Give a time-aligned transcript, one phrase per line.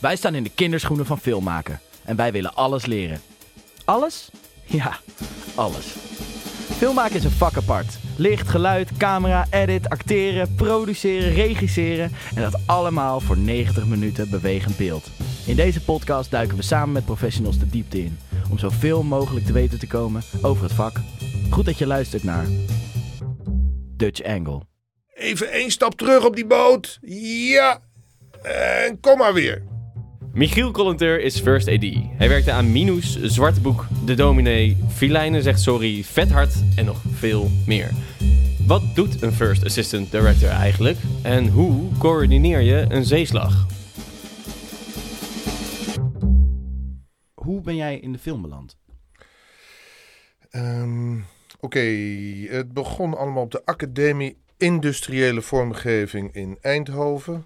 [0.00, 3.20] Wij staan in de kinderschoenen van filmmaken en wij willen alles leren.
[3.84, 4.30] Alles?
[4.64, 4.98] Ja,
[5.54, 5.86] alles.
[6.76, 7.98] Filmmaken is een vak apart.
[8.16, 15.10] Licht, geluid, camera, edit, acteren, produceren, regisseren en dat allemaal voor 90 minuten bewegend beeld.
[15.46, 18.18] In deze podcast duiken we samen met professionals de diepte in
[18.50, 21.00] om zoveel mogelijk te weten te komen over het vak.
[21.50, 22.46] Goed dat je luistert naar
[23.96, 24.62] Dutch Angle.
[25.14, 26.98] Even één stap terug op die boot.
[27.00, 27.80] Ja.
[28.42, 29.62] En kom maar weer.
[30.36, 31.84] Michiel Collenteur is First AD.
[32.16, 37.02] Hij werkte aan Minus, Zwarte Boek, De Dominee, Filijnen zegt sorry, Vet Hard en nog
[37.12, 37.90] veel meer.
[38.66, 40.98] Wat doet een First Assistant Director eigenlijk?
[41.22, 43.66] En hoe coördineer je een zeeslag?
[47.34, 48.76] Hoe ben jij in de film beland?
[50.50, 51.18] Ehm,
[51.60, 51.80] Oké,
[52.48, 57.44] het begon allemaal op de Academie Industriële Vormgeving in Eindhoven.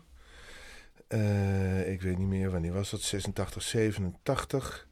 [1.10, 4.86] Eh, ik weet niet meer wanneer was dat, 86, 87.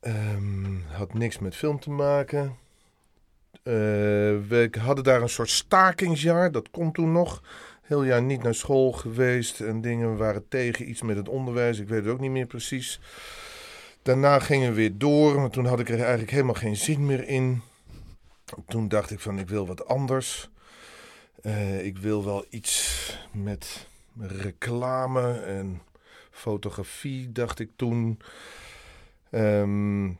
[0.00, 2.56] Ehm, had niks met film te maken.
[3.52, 3.72] Eh,
[4.48, 7.42] we hadden daar een soort stakingsjaar, dat kon toen nog.
[7.82, 11.78] Heel jaar niet naar school geweest en dingen waren tegen iets met het onderwijs.
[11.78, 13.00] Ik weet het ook niet meer precies.
[14.02, 17.28] Daarna gingen we weer door, maar toen had ik er eigenlijk helemaal geen zin meer
[17.28, 17.62] in.
[18.66, 20.50] Toen dacht ik van ik wil wat anders.
[21.42, 25.82] Eh, ik wil wel iets met reclame en
[26.30, 28.18] fotografie, dacht ik toen.
[29.30, 30.10] Ehm,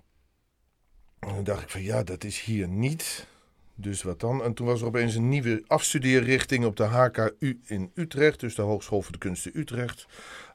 [1.18, 3.26] en dacht ik van ja, dat is hier niet.
[3.74, 4.42] Dus wat dan?
[4.42, 8.40] En toen was er opeens een nieuwe afstudeerrichting op de HKU in Utrecht.
[8.40, 10.06] Dus de Hogeschool voor de Kunsten Utrecht.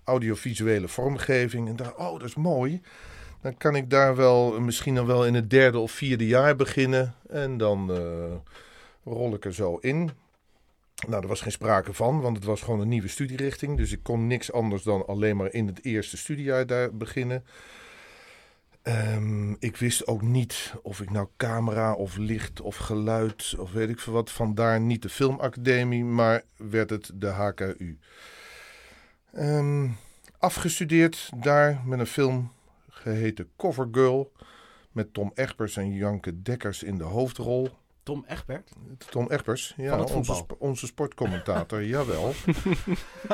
[0.04, 1.68] Audiovisuele vormgeving.
[1.68, 2.82] En dacht, oh, dat is mooi.
[3.42, 7.16] Dan kan ik daar wel, misschien dan wel in het derde of vierde jaar beginnen.
[7.30, 8.36] En dan uh,
[9.04, 10.12] rol ik er zo in.
[11.06, 13.78] Nou, er was geen sprake van, want het was gewoon een nieuwe studierichting.
[13.78, 17.44] Dus ik kon niks anders dan alleen maar in het eerste studiejaar daar beginnen.
[18.84, 23.90] Um, ik wist ook niet of ik nou camera of licht of geluid of weet
[23.90, 24.32] ik veel wat.
[24.32, 27.98] Vandaar niet de filmacademie, maar werd het de HKU.
[29.34, 29.98] Um,
[30.38, 32.52] afgestudeerd daar met een film
[32.90, 34.32] geheten Covergirl.
[34.92, 37.70] Met Tom Egbers en Janke Dekkers in de hoofdrol.
[38.08, 38.72] Tom Egbert?
[39.10, 42.34] Tom Egbers, ja, onze, sp onze sportcommentator, jawel.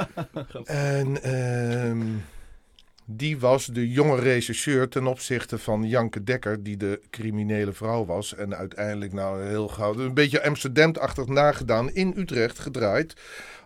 [0.66, 1.34] en
[1.90, 2.24] um,
[3.06, 8.36] die was de jonge rechercheur ten opzichte van Janke Dekker, die de criminele vrouw was.
[8.36, 13.14] En uiteindelijk, nou heel gauw, een beetje Amsterdam-achtig nagedaan, in Utrecht gedraaid.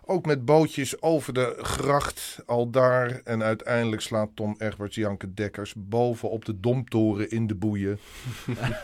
[0.04, 3.20] Ook met bootjes over de gracht al daar.
[3.24, 7.98] En uiteindelijk slaat Tom Egberts Janke Dekkers boven op de domtoren in de boeien.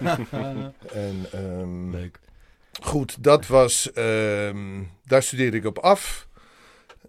[0.92, 2.20] en, um, Leuk.
[2.82, 3.90] Goed, dat was.
[3.94, 6.28] Um, daar studeerde ik op af.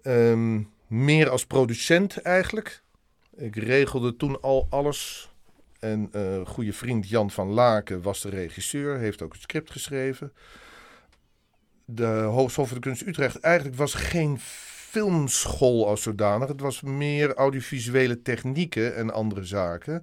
[0.02, 2.82] Um, meer als producent eigenlijk.
[3.36, 5.30] Ik regelde toen al alles.
[5.80, 10.32] En uh, goede vriend Jan van Laken was de regisseur, heeft ook het script geschreven
[11.86, 16.48] de Hogeschool voor de Kunst Utrecht eigenlijk was geen filmschool als zodanig.
[16.48, 20.02] Het was meer audiovisuele technieken en andere zaken.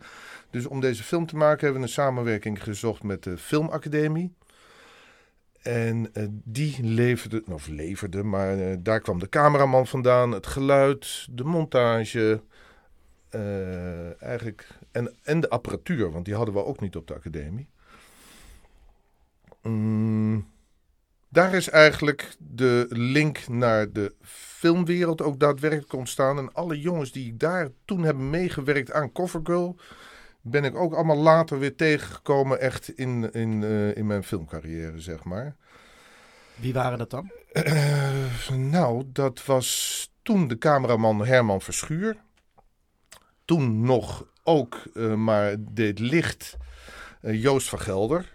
[0.50, 4.34] Dus om deze film te maken hebben we een samenwerking gezocht met de Filmacademie.
[5.62, 11.28] En uh, die leverde, of leverde, maar uh, daar kwam de cameraman vandaan, het geluid,
[11.32, 12.42] de montage.
[13.36, 17.68] Uh, eigenlijk, en, en de apparatuur, want die hadden we ook niet op de academie.
[19.62, 20.48] Mm,
[21.30, 26.38] daar is eigenlijk de link naar de filmwereld ook daadwerkelijk ontstaan.
[26.38, 29.76] En alle jongens die daar toen hebben meegewerkt aan Covergirl,
[30.42, 35.24] ben ik ook allemaal later weer tegengekomen echt in, in, uh, in mijn filmcarrière, zeg
[35.24, 35.56] maar.
[36.56, 37.32] Wie waren dat dan?
[37.54, 42.23] Uh, nou, dat was toen de cameraman Herman Verschuur.
[43.46, 46.58] Toen nog ook, uh, maar deed licht,
[47.22, 48.32] Joost van Gelder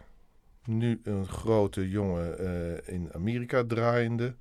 [0.69, 4.35] nu een grote jongen uh, in Amerika draaiende.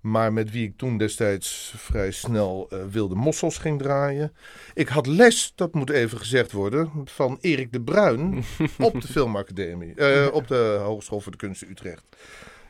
[0.00, 4.32] Maar met wie ik toen destijds vrij snel wilde mossels ging draaien.
[4.74, 8.44] Ik had les, dat moet even gezegd worden, van Erik de Bruin
[8.78, 10.32] op de Filmacademie.
[10.32, 12.04] Op de Hogeschool voor de Kunsten Utrecht.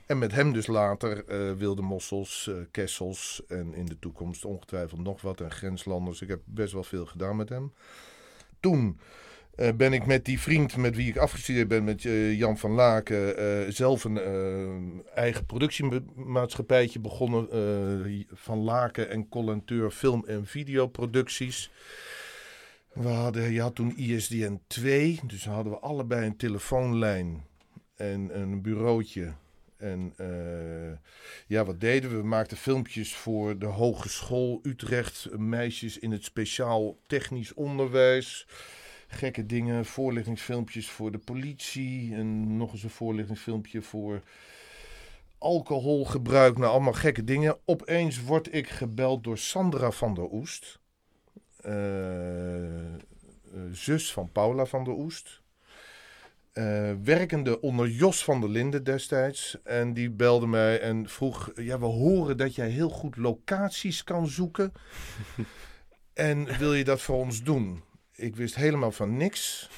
[0.09, 1.25] En met hem dus later
[1.59, 5.41] wilde mossels, kessels en in de toekomst ongetwijfeld nog wat.
[5.41, 6.23] En grenslanders.
[6.23, 7.73] Ik heb best wel veel gedaan met hem.
[8.61, 8.99] Toen
[9.59, 12.71] uh, ben ik met die vriend met wie ik afgestudeerd ben, met uh, Jan van
[12.71, 14.21] Laken, uh, zelf een
[15.15, 17.49] eigen productiemaatschappijtje begonnen.
[18.33, 21.71] van Laken en Collenteur film- en videoproducties.
[22.93, 27.45] We hadden, je had toen ISDN 2, dus hadden we allebei een telefoonlijn
[27.97, 29.33] en een bureautje.
[29.79, 30.99] En eh,
[31.47, 32.17] ja, wat deden we?
[32.17, 38.47] We maakten filmpjes voor de Hogeschool Utrecht, meisjes in het speciaal technisch onderwijs.
[39.09, 44.23] Gekke dingen, voorlichtingsfilmpjes voor de politie en nog eens een voorlichtingsfilmpje voor
[45.39, 46.59] alcoholgebruik.
[46.59, 47.59] Nou, allemaal gekke dingen.
[47.65, 50.79] Opeens word ik gebeld door Sandra van der Oest,
[51.61, 53.01] eh, eh,
[53.73, 55.43] zus van Paula van der Oest.
[56.59, 59.63] Eh, werkende onder Jos van der Linden destijds.
[59.63, 64.27] En die belde mij en vroeg: Ja, we horen dat jij heel goed locaties kan
[64.27, 64.73] zoeken.
[66.15, 67.83] en wil je dat voor ons doen?
[68.15, 69.71] Ik wist helemaal van niks.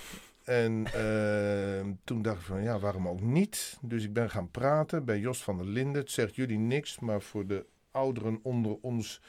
[0.45, 3.79] En eh, toen dacht ik van ja, waarom ook niet?
[3.83, 6.03] Dus ik ben gaan praten bij Jos van der Linden.
[6.03, 9.21] Het zegt jullie niks, maar voor de ouderen onder ons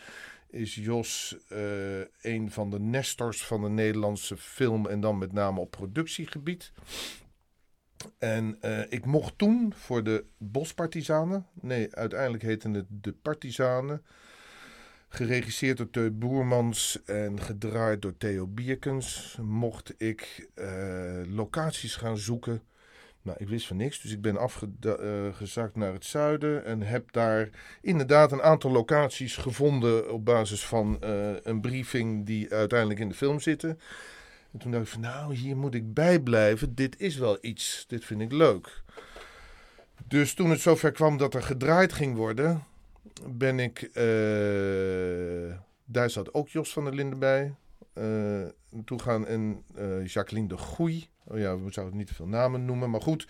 [0.49, 5.59] is Jos eh, een van de nestors van de Nederlandse film en dan met name
[5.59, 6.71] op productiegebied.
[8.17, 14.03] En eh, ik mocht toen voor de Bospartizanen, nee, uiteindelijk heette het de Partizanen,
[15.09, 22.61] geregisseerd door Teu Boermans en gedraaid door Theo Bierkens, mocht ik eh, locaties gaan zoeken.
[23.21, 27.49] Nou, ik wist van niks, dus ik ben afgezakt naar het zuiden en heb daar
[27.81, 33.15] inderdaad een aantal locaties gevonden op basis van eh, een briefing die uiteindelijk in de
[33.15, 33.79] film zitten.
[34.51, 36.75] En toen dacht ik van nou, hier moet ik bijblijven.
[36.75, 37.85] Dit is wel iets.
[37.87, 38.83] Dit vind ik leuk.
[40.07, 42.63] Dus toen het zover kwam dat er gedraaid ging worden,
[43.29, 43.81] ben ik.
[43.81, 47.55] eh, daar zat ook Jos van der Linden bij.
[47.93, 48.45] eh
[48.85, 51.09] toe gaan en eh, Jacqueline de Goei.
[51.23, 52.89] Oh ja, we zouden niet te veel namen noemen.
[52.89, 53.27] Maar goed,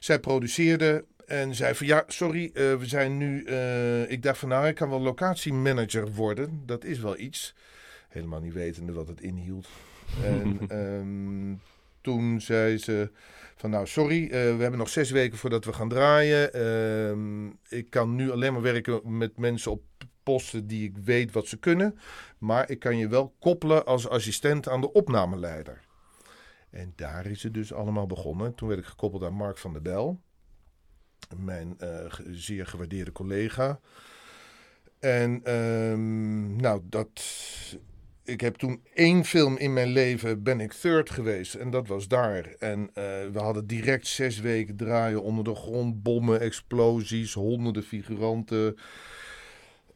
[0.00, 3.44] zij produceerde en zei van ja, sorry, we zijn nu.
[4.08, 6.62] ik dacht van nou, ik kan wel locatiemanager worden.
[6.66, 7.54] Dat is wel iets.
[8.08, 9.66] Helemaal niet wetende wat het inhield.
[10.22, 11.54] En ehm,
[12.00, 13.10] toen zei ze
[13.56, 16.52] van nou sorry, eh, we hebben nog zes weken voordat we gaan draaien.
[16.52, 19.82] Ehm, ik kan nu alleen maar werken met mensen op
[20.22, 21.98] posten die ik weet wat ze kunnen.
[22.38, 25.80] Maar ik kan je wel koppelen als assistent aan de opnameleider.
[26.70, 28.54] En daar is het dus allemaal begonnen.
[28.54, 30.20] Toen werd ik gekoppeld aan Mark van der Bel.
[31.36, 33.80] Mijn eh, zeer gewaardeerde collega.
[34.98, 37.22] En ehm, nou, dat
[38.24, 42.08] ik heb toen één film in mijn leven ben ik third geweest en dat was
[42.08, 42.54] daar.
[42.58, 48.76] En eh, we hadden direct zes weken draaien onder de grond, bommen, explosies, honderden figuranten.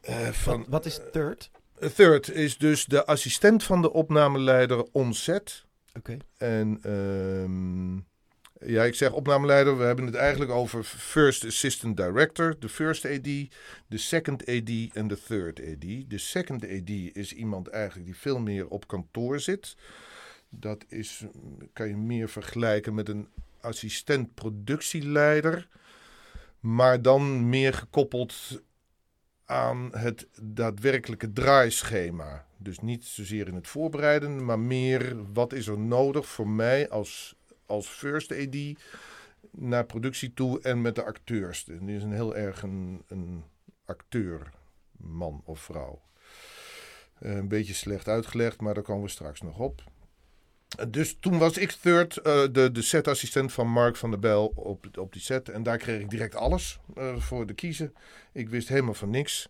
[0.00, 1.50] Eh, van, Wat, wat is third?
[1.94, 5.64] Third is dus de assistent van de opnameleider on set.
[5.96, 6.17] Oké.
[6.37, 7.96] En ehm,
[8.67, 9.79] ja, ik zeg opnameleider.
[9.79, 13.25] We hebben het eigenlijk over First Assistant Director, de First AD,
[13.87, 16.11] de Second AD en de Third AD.
[16.11, 19.77] De Second AD is iemand eigenlijk die veel meer op kantoor zit.
[20.49, 21.25] Dat is,
[21.73, 23.29] kan je meer vergelijken met een
[23.61, 25.69] assistent productieleider.
[26.61, 28.63] Maar dan meer gekoppeld
[29.45, 32.47] aan het daadwerkelijke draaischema.
[32.57, 37.37] Dus niet zozeer in het voorbereiden, maar meer wat is er nodig voor mij als,
[37.67, 38.57] als first AD
[39.51, 41.65] naar productie toe en met de acteurs.
[41.65, 43.45] Die is een heel erg een, een
[43.85, 44.51] acteur,
[44.97, 46.03] man of vrouw.
[47.19, 49.83] Eh, een beetje slecht uitgelegd, maar daar komen we straks nog op.
[50.89, 54.99] Dus toen was ik third, eh, de, de setassistent van Mark van der Bijl op,
[54.99, 55.49] op die set.
[55.49, 57.95] En daar kreeg ik direct alles eh, voor de kiezen.
[58.33, 59.49] Ik wist helemaal van niks.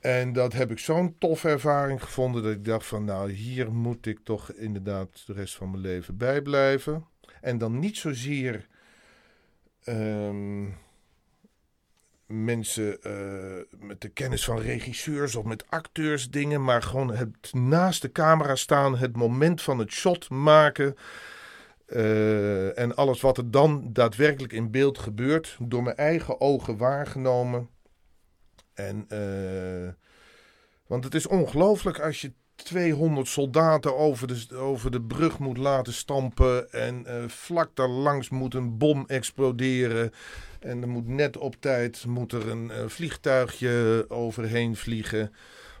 [0.00, 4.06] En dat heb ik zo'n toffe ervaring gevonden dat ik dacht van nou hier moet
[4.06, 7.06] ik toch inderdaad de rest van mijn leven bij blijven.
[7.40, 8.66] En dan niet zozeer
[9.84, 10.68] ehm,
[12.26, 18.02] mensen eh, met de kennis van regisseurs of met acteurs dingen, maar gewoon het naast
[18.02, 20.96] de camera staan, het moment van het shot maken.
[21.86, 27.68] eh, en alles wat er dan daadwerkelijk in beeld gebeurt, door mijn eigen ogen waargenomen.
[28.88, 29.92] En, eh,
[30.86, 35.92] want het is ongelooflijk als je 200 soldaten over de, over de brug moet laten
[35.92, 36.72] stampen.
[36.72, 40.12] En eh, vlak daar langs moet een bom exploderen.
[40.60, 45.32] En er moet net op tijd moet er een eh, vliegtuigje overheen vliegen.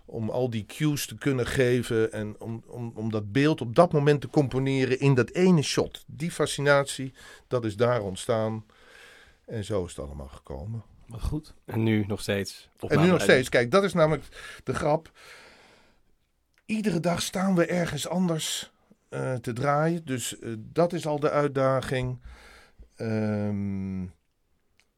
[0.04, 2.12] Om al die cues te kunnen geven.
[2.12, 6.04] En om, om, om dat beeld op dat moment te componeren in dat ene shot.
[6.06, 7.12] Die fascinatie,
[7.48, 8.64] dat is daar ontstaan.
[9.46, 10.89] En zo is het allemaal gekomen.
[11.10, 11.54] Maar goed.
[11.64, 12.68] En nu nog steeds.
[12.88, 13.48] En nu nog steeds.
[13.48, 14.24] Kijk, dat is namelijk
[14.64, 15.10] de grap.
[16.66, 18.72] Iedere dag staan we ergens anders
[19.08, 20.04] eh, te draaien.
[20.04, 22.20] Dus eh, dat is al de uitdaging.
[22.96, 24.02] Ehm,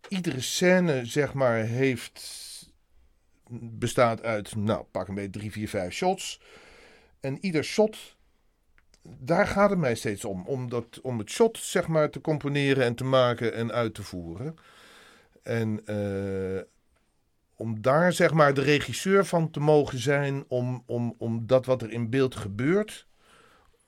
[0.09, 2.21] iedere scène, zeg maar, heeft,
[3.61, 6.41] bestaat uit, nou, pak een beetje drie, vier, vijf shots.
[7.21, 8.17] En ieder shot,
[9.03, 10.47] daar gaat het mij steeds om.
[10.47, 14.03] Om, dat, om het shot, zeg maar, te componeren en te maken en uit te
[14.03, 14.57] voeren.
[15.43, 16.63] En eh,
[17.57, 21.83] om daar zeg maar de regisseur van te mogen zijn, om, om, om dat wat
[21.83, 23.07] er in beeld gebeurt,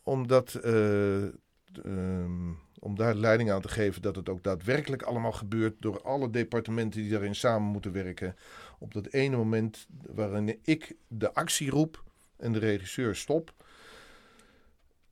[0.02, 5.74] om, dat, ehm, om daar leiding aan te geven dat het ook daadwerkelijk allemaal gebeurt
[5.78, 8.36] door alle departementen die daarin samen moeten werken.
[8.78, 12.02] Op dat ene moment waarin ik de actie roep
[12.36, 13.54] en de regisseur stop.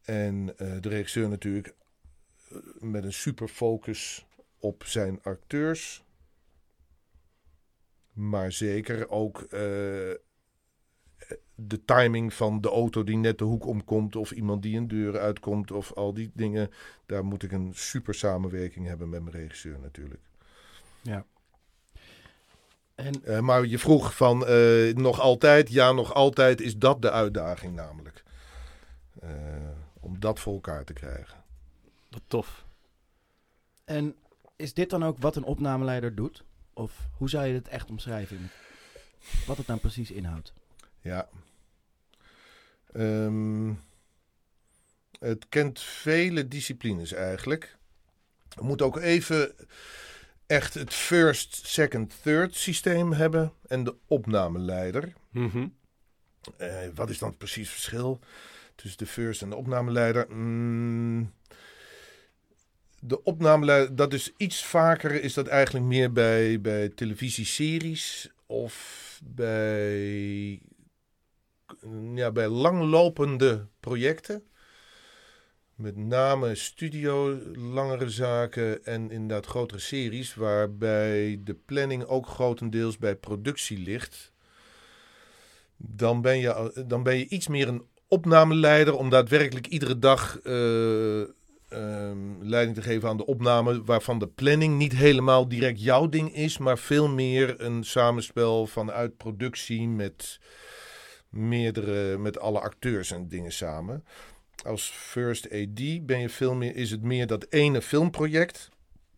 [0.02, 1.74] En eh, de regisseur natuurlijk
[2.78, 4.26] met een super focus
[4.58, 6.01] op zijn acteurs.
[8.12, 9.50] Maar zeker ook eh,
[11.54, 14.16] de timing van de auto die net de hoek omkomt.
[14.16, 15.70] Of iemand die een deur uitkomt.
[15.70, 16.70] Of al die dingen.
[17.06, 20.22] Daar moet ik een super samenwerking hebben met mijn regisseur natuurlijk.
[21.02, 21.24] Ja.
[22.94, 25.70] En Eh, maar je vroeg van eh, nog altijd.
[25.70, 28.24] Ja, nog altijd is dat de uitdaging namelijk.
[30.00, 31.44] Om dat voor elkaar te krijgen.
[32.10, 32.64] Wat tof.
[33.84, 34.14] En
[34.56, 36.44] is dit dan ook wat een opnameleider doet?
[36.74, 38.50] Of hoe zou je het echt omschrijven?
[39.46, 40.52] Wat het dan precies inhoudt?
[41.00, 41.28] Ja.
[42.92, 43.72] Ehm,
[45.18, 47.76] het kent vele disciplines eigenlijk.
[48.54, 49.54] We moeten ook even
[50.46, 53.52] echt het first, second, third systeem hebben.
[53.66, 55.12] En de opnameleider.
[55.30, 55.66] Mhm.
[56.56, 58.20] Eh, wat is dan precies het verschil
[58.74, 60.26] tussen de first en de opnameleider?
[60.34, 61.32] Mm,
[63.04, 70.60] de opnameleider, dat is iets vaker, is dat eigenlijk meer bij, bij televisieseries of bij,
[72.14, 74.42] ja, bij langlopende projecten.
[75.74, 83.16] Met name studio, langere zaken en inderdaad grotere series, waarbij de planning ook grotendeels bij
[83.16, 84.32] productie ligt
[85.84, 91.22] dan ben je, dan ben je iets meer een opnameleider om daadwerkelijk iedere dag eh,
[91.72, 96.34] ehm, leiding te geven aan de opname, waarvan de planning niet helemaal direct jouw ding
[96.34, 100.40] is, maar veel meer een samenspel vanuit productie met
[101.28, 104.04] meerdere, met alle acteurs en dingen samen.
[104.64, 108.68] Als first AD ben je veel meer, is het meer dat ene filmproject,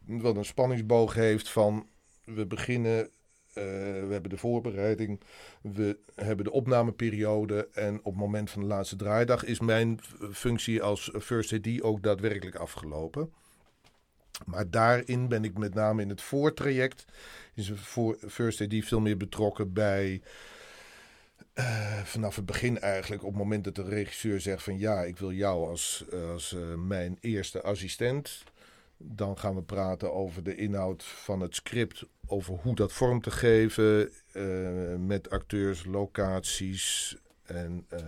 [0.06, 1.86] wat een spanningsboog heeft van
[2.24, 3.10] we beginnen,
[3.54, 3.64] eh,
[4.06, 5.20] we hebben de voorbereiding,
[5.60, 10.00] we hebben de opnameperiode en op het moment van de laatste draaidag is mijn
[10.32, 13.32] functie als First AD ook daadwerkelijk afgelopen.
[14.44, 17.04] Maar daarin ben ik met name in het voortraject,
[17.54, 20.20] is voor First AD veel meer betrokken bij
[21.54, 23.22] eh, vanaf het begin eigenlijk.
[23.22, 26.74] Op het moment dat de regisseur zegt van ja, ik wil jou als, als eh,
[26.74, 28.44] mijn eerste assistent.
[28.96, 33.30] Dan gaan we praten over de inhoud van het script, over hoe dat vorm te
[33.30, 37.16] geven eh, met acteurs, locaties.
[37.42, 38.00] En, eh,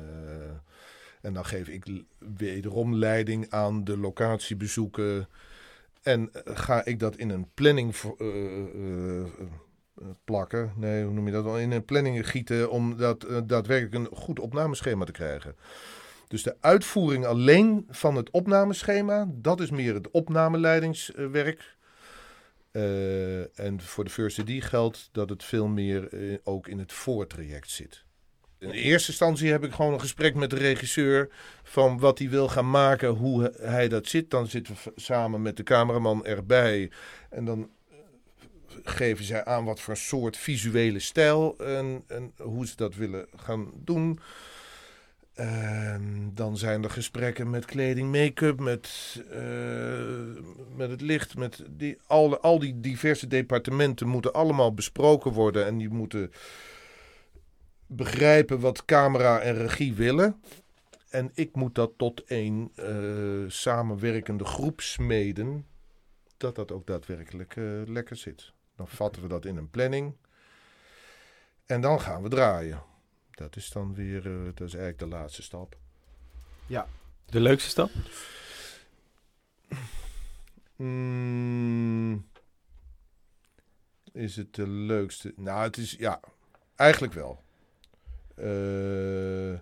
[1.21, 5.29] en dan geef ik wederom leiding aan de locatiebezoeken.
[6.03, 7.95] En eh, ga ik dat in een planning
[10.25, 10.73] plakken.
[10.77, 11.59] Nee, hoe noem je dat?
[11.59, 15.57] In een planning gieten om dat, daadwerkelijk een goed opnameschema te krijgen.
[16.29, 21.77] Dus de uitvoering alleen van het opnameschema, dat is meer het opnameleidingswerk.
[22.71, 26.93] Eh, en voor de First AD geldt dat het veel meer eh, ook in het
[26.93, 28.05] voortraject zit.
[28.59, 31.29] In eerste instantie heb ik gewoon een gesprek met de regisseur
[31.63, 34.31] van wat hij wil gaan maken, hoe hij dat zit.
[34.31, 36.91] Dan zitten we samen met de cameraman erbij
[37.31, 37.97] en dan eh,
[38.83, 43.71] geven zij aan wat voor soort visuele stijl en, en hoe ze dat willen gaan
[43.75, 44.21] doen.
[45.37, 48.89] En dan zijn er gesprekken met kleding, make-up, met,
[49.31, 50.43] eh,
[50.77, 51.37] met het licht.
[51.37, 55.67] Met die, al, al die diverse departementen moeten allemaal besproken worden.
[55.67, 56.33] En die moeten
[57.87, 60.43] begrijpen wat camera en regie willen.
[61.11, 65.67] En ik moet dat tot één eh, samenwerkende groep smeden.
[66.37, 68.53] Dat dat ook daadwerkelijk eh, lekker zit.
[68.77, 70.17] Dan vatten we dat in een planning.
[71.67, 72.83] En dan gaan we draaien.
[73.37, 75.77] Dat is dan weer, eh, dat is eigenlijk de laatste stap.
[77.27, 77.91] De leukste stap?
[80.77, 82.27] Mm,
[84.13, 85.33] is het de leukste?
[85.37, 86.21] Nou, het is, ja,
[86.75, 87.43] eigenlijk wel.
[88.35, 89.59] Eh,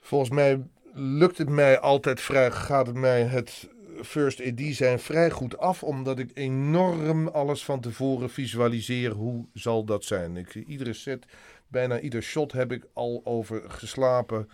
[0.00, 3.68] volgens mij lukt het mij altijd vrij, gaat het mij het
[4.02, 9.10] first AD zijn vrij goed af, omdat ik enorm alles van tevoren visualiseer.
[9.10, 10.36] Hoe zal dat zijn?
[10.36, 11.26] Ik, iedere set,
[11.68, 14.48] bijna ieder shot heb ik al over geslapen.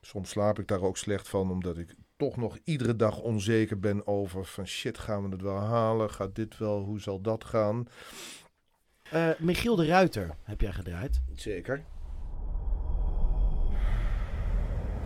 [0.00, 4.06] Soms slaap ik daar ook slecht van, omdat ik toch nog iedere dag onzeker ben
[4.06, 6.10] over van shit, gaan we het wel halen?
[6.10, 6.82] Gaat dit wel?
[6.82, 7.88] Hoe zal dat gaan?
[9.10, 11.20] Eh, Michiel de Ruiter heb jij gedraaid.
[11.34, 11.84] Zeker.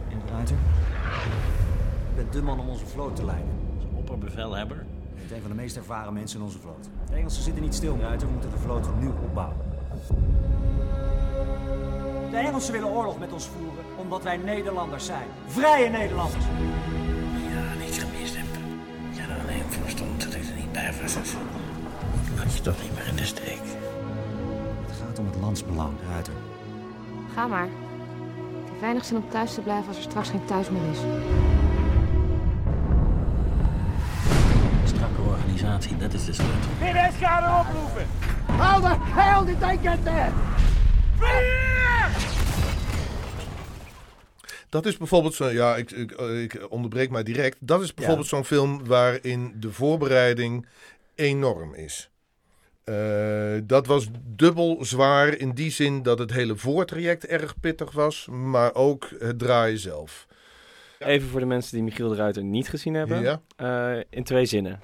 [0.08, 0.56] In de ruiter.
[2.10, 3.50] Ik ben de man om onze vloot te leiden.
[3.76, 6.88] Als opperbevelhebber Het is een van de meest ervaren mensen in onze vloot.
[7.08, 8.26] De Engelsen zitten niet stil, Ruiter.
[8.26, 9.56] We moeten de vloot nu opbouwen.
[12.30, 15.26] De Engelsen willen oorlog met ons voeren omdat wij Nederlanders zijn.
[15.46, 16.44] Vrije Nederlanders.
[17.50, 18.46] Ja, niets gemist heb.
[19.10, 21.14] Ja, er alleen voor stond dat ik er niet bij was.
[22.36, 23.60] Had je toch niet meer in de steek.
[24.86, 26.32] Het gaat om het landsbelang, Ruiter.
[27.34, 27.68] Ga maar.
[27.68, 30.98] Het heeft weinig zin om thuis te blijven als er straks geen thuis meer is.
[34.84, 36.70] Strakke organisatie, dat is de sleutel.
[38.56, 40.32] How the hell did they get there?
[44.68, 45.48] Dat is bijvoorbeeld zo.
[45.48, 47.56] Ja, ik, ik, ik onderbreek mij direct.
[47.60, 50.66] Dat is bijvoorbeeld zo'n film waarin de voorbereiding
[51.14, 52.10] enorm is.
[52.84, 58.28] Eh, dat was dubbel zwaar in die zin dat het hele voortraject erg pittig was,
[58.30, 60.26] maar ook het draaien zelf.
[60.98, 63.22] Even voor de mensen die Michiel de Ruiter niet gezien hebben.
[63.22, 63.40] Ja.
[63.56, 64.82] Eh, in twee zinnen.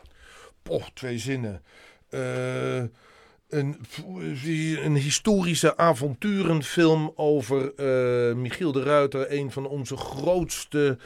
[0.62, 1.62] Poh, twee zinnen.
[2.08, 2.82] Eh,
[3.48, 3.80] een,
[4.84, 10.98] een historische avonturenfilm over eh, Michiel de Ruiter, een van onze grootste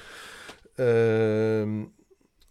[0.74, 1.84] ehm,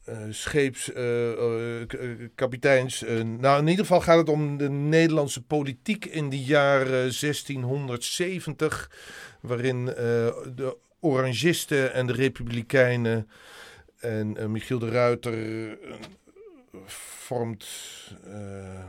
[0.04, 3.04] eh, scheepskapiteins.
[3.40, 8.92] nou, in ieder geval gaat het om de Nederlandse politiek in de jaren 1670,
[9.42, 9.96] waarin eh,
[10.56, 13.28] de Orangisten en de Republikeinen
[14.00, 15.88] en eh, Michiel de Ruiter eh,
[16.86, 17.68] vormt
[18.26, 18.84] eh,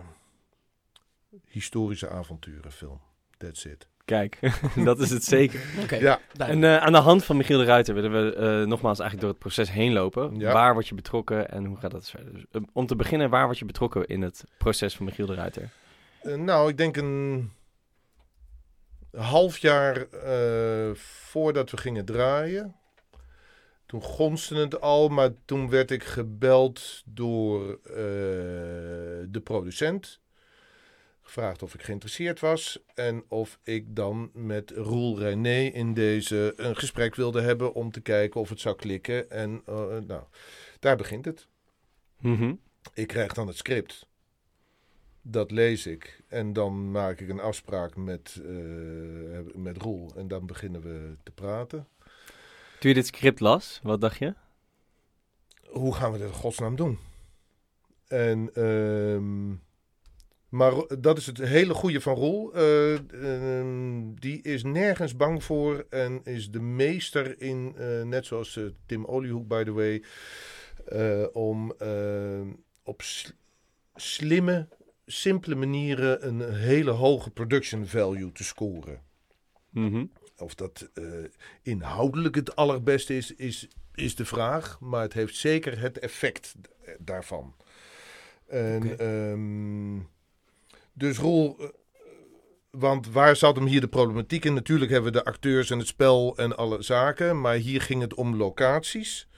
[1.46, 3.00] historische avonturenfilm.
[3.36, 3.88] That's it.
[4.04, 4.38] Kijk,
[4.84, 5.60] dat is het zeker.
[5.82, 6.20] Oké, Ja.
[6.36, 9.30] En eh, aan de hand van Michiel de Ruiter willen we eh, nogmaals eigenlijk door
[9.30, 10.38] het proces heen lopen.
[10.38, 10.52] Ja.
[10.52, 12.32] Waar word je betrokken en hoe gaat dat verder?
[12.32, 15.34] Dus, eh, om te beginnen, waar word je betrokken in het proces van Michiel de
[15.34, 15.70] Ruiter?
[16.22, 17.50] Nou, ik denk een
[19.12, 22.76] half jaar eh, voordat we gingen draaien.
[23.86, 27.94] Toen gonste het al, maar toen werd ik gebeld door eh,
[29.28, 30.20] de producent.
[31.28, 36.76] Gevraagd of ik geïnteresseerd was en of ik dan met Roel René in deze een
[36.76, 39.30] gesprek wilde hebben om te kijken of het zou klikken.
[39.30, 40.22] En eh, nou,
[40.80, 41.46] daar begint het.
[42.20, 42.54] Mhm.
[42.94, 44.06] Ik krijg dan het script.
[45.22, 46.22] Dat lees ik.
[46.28, 50.12] En dan maak ik een afspraak met, eh, met Roel.
[50.16, 51.88] En dan beginnen we te praten.
[52.78, 54.34] Toen je dit script las, wat dacht je?
[55.66, 56.98] Hoe gaan we dit in godsnaam doen?
[58.06, 59.66] En, ehm,
[60.48, 62.54] maar dat is het hele goede van Roel.
[62.54, 65.86] Eh, ehm, die is nergens bang voor.
[65.90, 70.02] En is de meester in, eh, net zoals eh, Tim Oliehoek, by the way.
[71.32, 71.74] om
[72.82, 73.02] op
[73.94, 74.68] slimme,
[75.06, 79.02] simpele manieren een hele hoge production value te scoren.
[79.70, 80.04] Mhm.
[80.36, 80.90] Of dat
[81.62, 84.80] inhoudelijk het allerbeste is, is, is de vraag.
[84.80, 86.54] Maar het heeft zeker het effect
[86.98, 87.54] daarvan.
[88.46, 88.96] En,
[90.98, 91.66] dus Roel, eh,
[92.70, 94.54] want waar zat hem hier de problematiek in?
[94.54, 97.40] Natuurlijk hebben we de acteurs en het spel en alle zaken.
[97.40, 99.28] Maar hier ging het om locaties.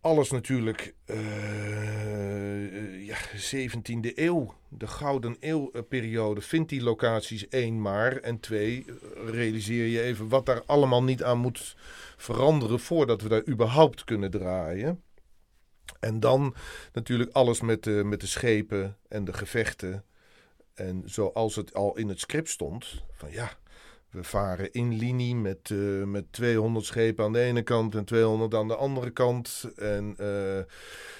[0.00, 6.40] Alles natuurlijk, eh, ja, 17e eeuw, de gouden eeuwperiode.
[6.40, 8.16] Vindt die locaties één maar.
[8.16, 8.84] En twee,
[9.26, 11.76] realiseer je even wat daar allemaal niet aan moet
[12.16, 15.02] veranderen voordat we daar überhaupt kunnen draaien.
[16.00, 16.54] En dan
[16.92, 20.04] natuurlijk alles met de, met de schepen en de gevechten.
[20.74, 23.50] En zoals het al in het script stond, van ja,
[24.14, 28.54] we varen in linie met, eh, met 200 schepen aan de ene kant en 200
[28.54, 29.70] aan de andere kant.
[29.76, 30.26] En eh,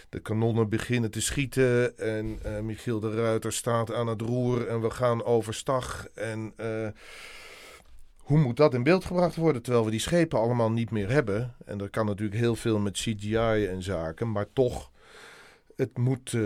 [0.09, 4.81] de kanonnen beginnen te schieten en eh, Michiel de Ruiter staat aan het roer en
[4.81, 6.07] we gaan overstag.
[6.15, 6.55] En
[8.17, 11.55] hoe moet dat in beeld gebracht worden terwijl we die schepen allemaal niet meer hebben?
[11.65, 14.91] En er kan natuurlijk heel veel met CGI en zaken, maar toch,
[15.77, 16.41] het moet, eh,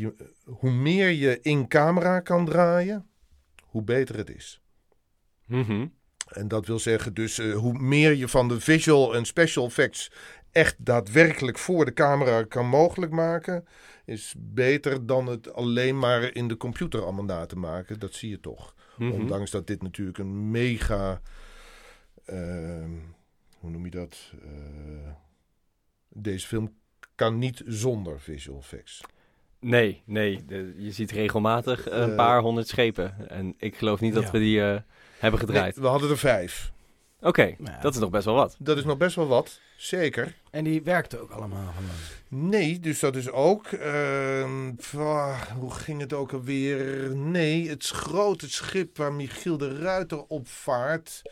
[0.00, 0.14] je,
[0.44, 3.06] hoe meer je in camera kan draaien,
[3.62, 4.62] hoe beter het is.
[5.46, 5.86] Mhm.
[6.28, 10.10] En dat wil zeggen dus eh, hoe meer je van de visual en special effects
[10.52, 13.64] echt daadwerkelijk voor de camera kan mogelijk maken,
[14.04, 17.98] is beter dan het alleen maar in de computer allemaal na te maken.
[17.98, 18.74] Dat zie je toch.
[18.98, 19.10] Mhm.
[19.10, 21.20] Ondanks dat dit natuurlijk een mega,
[22.24, 22.92] ehm,
[23.58, 24.32] hoe noem je dat?
[24.42, 25.12] Eh,
[26.08, 26.74] deze film
[27.14, 29.00] kan niet zonder visual effects.
[29.60, 30.44] Nee, nee.
[30.46, 32.16] de- je ziet regelmatig een Eh.
[32.16, 33.28] paar honderd schepen.
[33.30, 34.30] En ik geloof niet dat Ja.
[34.30, 34.66] we die eh,
[35.18, 35.76] hebben Nee, gedraaid.
[35.76, 36.72] we hadden er vijf.
[37.20, 37.78] Oké, Ja.
[37.80, 38.56] dat is nog best wel wat.
[38.58, 40.34] Dat is nog best wel wat, zeker.
[40.50, 42.48] En die werkte ook allemaal gewoon.
[42.48, 43.66] Nee, dus dat is ook.
[43.66, 44.72] ehm,
[45.58, 47.10] hoe ging het ook alweer?
[47.16, 51.22] Nee, het grote schip waar Michiel de Ruiter op vaart.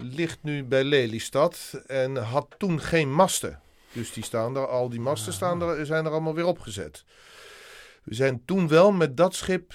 [0.00, 3.60] ligt nu bij Lelystad en had toen geen masten.
[3.94, 7.04] Dus die staan er, al die masten staan er, zijn er allemaal weer opgezet.
[8.04, 9.72] We zijn toen wel met dat schip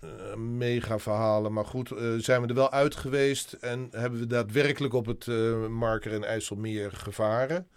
[0.00, 1.52] eh, mega verhalen.
[1.52, 5.28] Maar goed, eh, zijn we er wel uit geweest en hebben we daadwerkelijk op het
[5.28, 7.68] eh, Marker en IJsselmeer gevaren.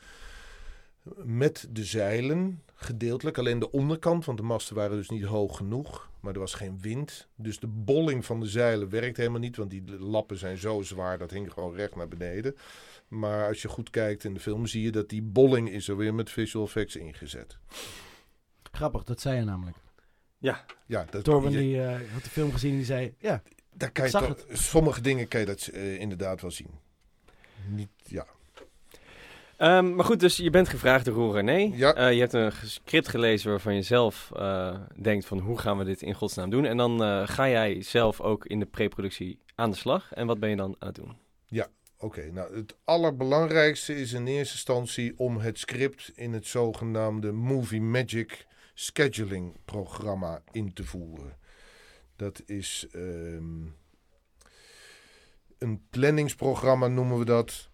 [1.24, 3.38] Met de zeilen, gedeeltelijk.
[3.38, 6.10] Alleen de onderkant, want de masten waren dus niet hoog genoeg.
[6.20, 7.28] Maar er was geen wind.
[7.36, 9.58] Dus de bolling van de zeilen werkt helemaal niet.
[9.58, 12.56] Want die lappen zijn zo zwaar, dat hing gewoon recht naar beneden.
[13.10, 15.98] Maar als je goed kijkt in de film, zie je dat die bolling is er
[15.98, 17.58] weer met visual effects ingezet.
[18.72, 19.78] Grappig, dat zei je namelijk.
[20.38, 20.66] Ja,
[21.10, 23.16] dat, Torben je- die eh, had de film gezien en die zei...
[23.20, 23.42] Ja,
[23.74, 26.70] daar kan je zag toch, sommige dingen kan je dat eh, inderdaad wel zien.
[27.68, 28.26] Niet, ja.
[29.58, 31.72] Ehm, maar goed, dus je bent gevraagd door René.
[31.76, 31.94] Ja.
[31.94, 35.84] Eh, je hebt een script gelezen waarvan je zelf eh, denkt van hoe gaan we
[35.84, 36.66] dit in godsnaam doen.
[36.66, 40.14] En dan eh, ga jij zelf ook in de preproductie aan de slag.
[40.14, 41.18] En wat ben je dan aan het doen?
[42.02, 47.82] Oké, nou het allerbelangrijkste is in eerste instantie om het script in het zogenaamde Movie
[47.82, 51.38] Magic scheduling programma in te voeren.
[52.16, 53.66] Dat is ehm,
[55.58, 57.70] een planningsprogramma noemen we dat.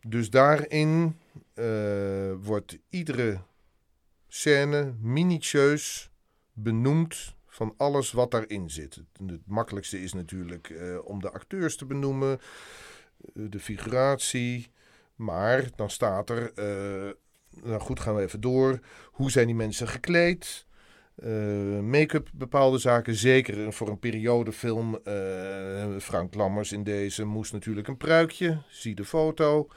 [0.00, 1.18] Dus daarin
[1.54, 3.40] eh, wordt iedere
[4.28, 6.10] scène minutieus
[6.52, 8.94] benoemd van alles wat daarin zit.
[8.94, 12.40] Het, makkelijkste is natuurlijk eh, om de acteurs te benoemen,
[13.34, 14.70] de figuratie.
[15.14, 17.12] Maar dan staat er, eh,
[17.62, 18.78] nou goed, gaan we even door.
[19.04, 20.66] Hoe zijn die mensen gekleed?
[21.16, 21.30] Eh,
[21.80, 23.14] Make-up, bepaalde zaken.
[23.14, 24.98] Zeker voor een periodefilm.
[25.04, 28.62] eh Frank Lammers in deze moest natuurlijk een pruikje.
[28.68, 29.68] Zie de foto.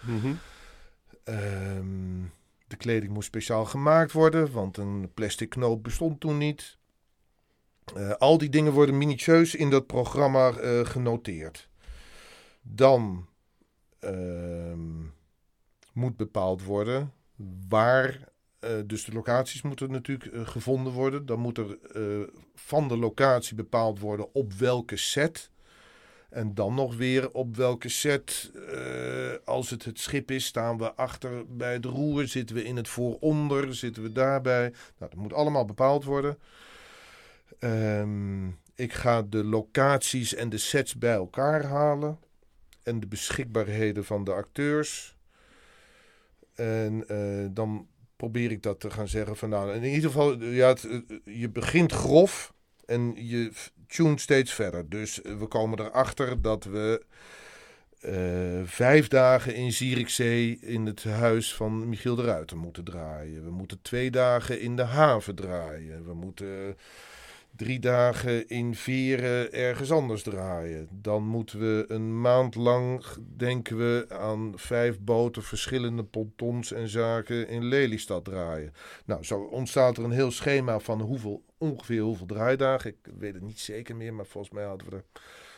[1.23, 2.21] Ehm,
[2.67, 6.77] de kleding moest speciaal gemaakt worden, want een plastic knoop bestond toen niet.
[7.95, 11.69] Eh, al die dingen worden minutieus in dat programma eh, genoteerd.
[12.61, 13.27] Dan
[15.93, 17.13] moet bepaald worden
[17.69, 18.29] waar.
[18.59, 21.25] eh, dus de locaties moeten natuurlijk eh, gevonden worden.
[21.25, 25.49] Dan moet er eh, van de locatie bepaald worden op welke set.
[26.29, 28.51] En dan nog weer op welke set,
[29.45, 32.87] als het het schip is, staan we achter bij het roer, zitten we in het
[32.87, 34.61] vooronder, zitten we daarbij.
[34.69, 36.37] Nou, dat moet allemaal bepaald worden.
[37.59, 42.19] Ehm, ik ga de locaties en de sets bij elkaar halen.
[42.83, 45.17] En de beschikbaarheden van de acteurs.
[46.55, 50.67] En eh, dan probeer ik dat te gaan zeggen van nou, in ieder geval, ja,
[50.67, 52.53] het, eh, je begint grof
[52.85, 53.51] en je
[53.87, 54.89] tunet steeds verder.
[54.89, 57.05] Dus eh, we komen erachter dat we
[58.01, 63.43] eh, vijf dagen in Zierikzee in het huis van Michiel de Ruiter moeten draaien.
[63.43, 66.05] We moeten twee dagen in de haven draaien.
[66.05, 66.77] We moeten
[67.55, 70.87] drie dagen in Veren ergens anders draaien.
[70.91, 73.03] Dan moeten we een maand lang,
[73.37, 78.73] denken we, aan vijf boten, verschillende pontons en zaken in Lelystad draaien.
[79.05, 82.89] Nou, zo ontstaat er een heel schema van hoeveel, ongeveer hoeveel draaidagen.
[82.89, 85.05] Ik weet het niet zeker meer, maar volgens mij hadden we er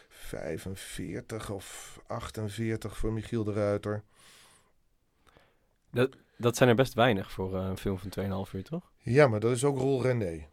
[0.09, 4.03] 45 of 48 voor Michiel de Ruiter.
[6.37, 8.91] Dat zijn er best weinig voor eh, een film van 2,5 uur, toch?
[8.97, 10.47] Ja, maar dat is ook Roel René.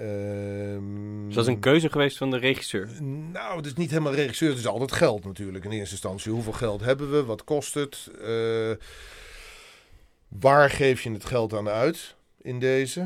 [0.00, 2.88] Ehm, Dus dat is een keuze geweest van de regisseur.
[3.32, 4.48] Nou, het is niet helemaal regisseur.
[4.48, 6.32] Het is altijd geld natuurlijk in eerste instantie.
[6.32, 7.24] Hoeveel geld hebben we?
[7.24, 8.10] Wat kost het?
[8.22, 8.70] Eh,
[10.28, 13.00] waar geef je het geld aan uit in deze?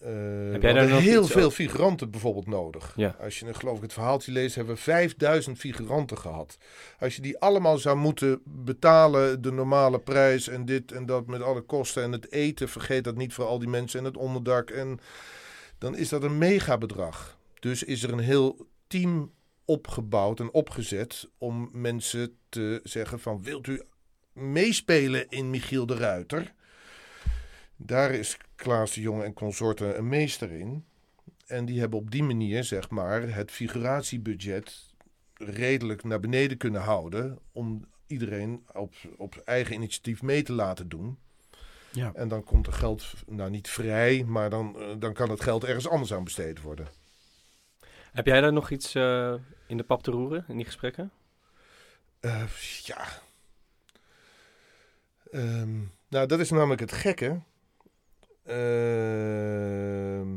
[0.00, 0.08] Eh,
[0.52, 1.56] Heb jij daar hadden nog heel veel over?
[1.56, 2.92] figuranten bijvoorbeeld nodig.
[2.96, 3.16] Ja.
[3.20, 6.56] Als je, geloof ik, het verhaaltje leest, hebben we 5000 figuranten gehad.
[7.00, 11.42] Als je die allemaal zou moeten betalen, de normale prijs en dit en dat met
[11.42, 14.70] alle kosten en het eten, vergeet dat niet voor al die mensen en het onderdak.
[14.70, 14.98] En
[15.78, 17.38] dan is dat een megabedrag.
[17.60, 19.32] Dus is er een heel team
[19.64, 23.82] opgebouwd en opgezet om mensen te zeggen van wilt u
[24.32, 26.54] meespelen in Michiel de Ruiter?
[27.76, 30.84] Daar is Klaas de Jonge en consorten een meester in.
[31.46, 34.94] En die hebben op die manier, zeg maar, het figuratiebudget
[35.34, 37.38] redelijk naar beneden kunnen houden.
[37.52, 41.18] Om iedereen op, op eigen initiatief mee te laten doen.
[41.96, 42.12] Ja.
[42.14, 45.64] En dan komt er geld, nou niet vrij, maar dan, eh, dan kan het geld
[45.64, 46.88] ergens anders aan besteed worden.
[48.12, 49.34] Heb jij daar nog iets eh,
[49.66, 51.10] in de pap te roeren in die gesprekken?
[52.20, 52.46] Eh,
[52.82, 53.06] ja.
[55.30, 55.78] Ehm,
[56.08, 57.40] nou, dat is namelijk het gekke.
[58.44, 60.28] Ehm,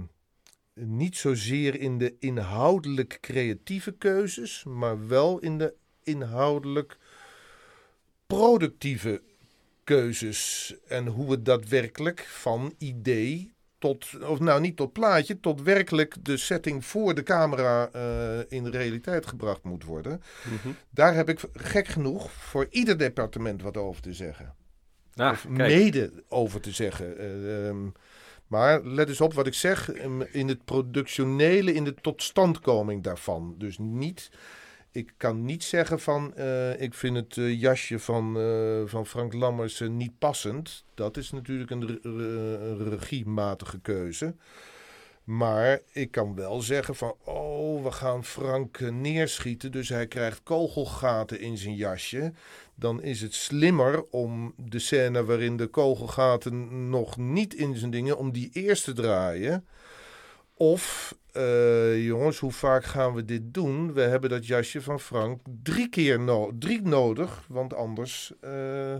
[0.73, 6.97] niet zozeer in de inhoudelijk creatieve keuzes, maar wel in de inhoudelijk
[8.27, 9.21] productieve
[9.89, 10.75] keuzes.
[10.87, 16.37] En hoe het daadwerkelijk van idee tot, of nou niet tot plaatje, tot werkelijk de
[16.37, 20.21] setting voor de camera eh, in de realiteit gebracht moet worden.
[20.89, 24.55] Daar heb ik gek genoeg voor ieder departement wat over te zeggen.
[25.15, 25.71] Ah, of kijk.
[25.71, 27.17] mede over te zeggen.
[27.17, 27.87] Eh, ehm,
[28.47, 29.91] maar let eens op wat ik zeg.
[29.91, 33.55] em, In het productionele, in de totstandkoming daarvan.
[33.57, 34.29] Dus niet...
[34.91, 36.35] Ik kan niet zeggen van...
[36.35, 40.83] eh, ik vind het eh, jasje van, eh, van Frank Lammers niet passend.
[40.93, 44.35] Dat is natuurlijk een, een regiematige keuze.
[45.23, 47.15] Maar ik kan wel zeggen van...
[47.23, 49.71] Oh, we gaan Frank neerschieten.
[49.71, 52.33] Dus hij krijgt kogelgaten in zijn jasje
[52.79, 58.17] dan is het slimmer om de scène waarin de kogelgaten nog niet in zijn dingen,
[58.17, 59.67] om die eerst te draaien.
[60.53, 63.93] Of, eh, jongens, hoe vaak gaan we dit doen?
[63.93, 68.95] We hebben dat jasje van Frank drie keer no drie nodig, want anders eh,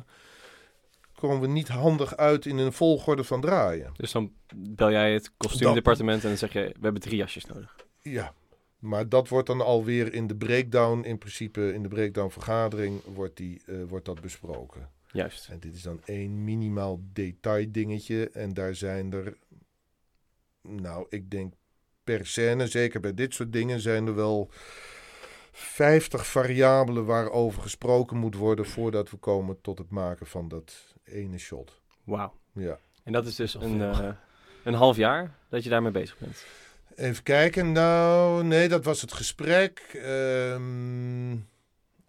[1.16, 3.92] komen we niet handig uit in een volgorde van draaien.
[3.96, 7.76] Dus dan bel jij het kostuumdepartement en dan zeg je, we hebben drie jasjes nodig.
[8.02, 8.34] Ja,
[8.80, 13.38] maar dat wordt dan alweer in de breakdown, in principe in de breakdown vergadering, wordt,
[13.38, 14.90] die, eh, wordt dat besproken.
[15.12, 15.50] Juist.
[15.50, 18.30] En dit is dan één minimaal detail dingetje.
[18.30, 19.38] En daar zijn er,
[20.62, 21.54] nou, ik denk
[22.18, 24.50] per scène, zeker bij dit soort dingen, zijn er wel
[25.52, 31.38] 50 variabelen waarover gesproken moet worden voordat we komen tot het maken van dat ene
[31.38, 31.82] shot.
[32.04, 32.34] Wauw.
[32.54, 32.80] Ja.
[33.04, 34.10] En dat is dus een, eh,
[34.64, 36.46] een half jaar dat je daarmee bezig bent.
[36.96, 37.72] Even kijken.
[37.72, 39.80] Nou, nee, dat was het gesprek.
[39.94, 41.32] Ehm,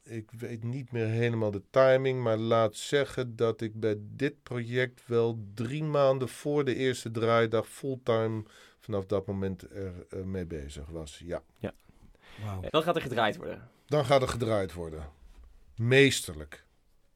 [0.03, 5.03] ik weet niet meer helemaal de timing, maar laat zeggen dat ik bij dit project
[5.07, 8.43] wel drie maanden voor de eerste draaidag fulltime
[8.91, 11.23] vanaf dat moment er eh, mee bezig was.
[11.25, 11.43] Ja,
[12.45, 12.61] Wauw.
[12.71, 13.69] Dan gaat er gedraaid worden.
[13.87, 15.09] dan gaat er gedraaid worden.
[15.77, 16.65] Meesterlijk.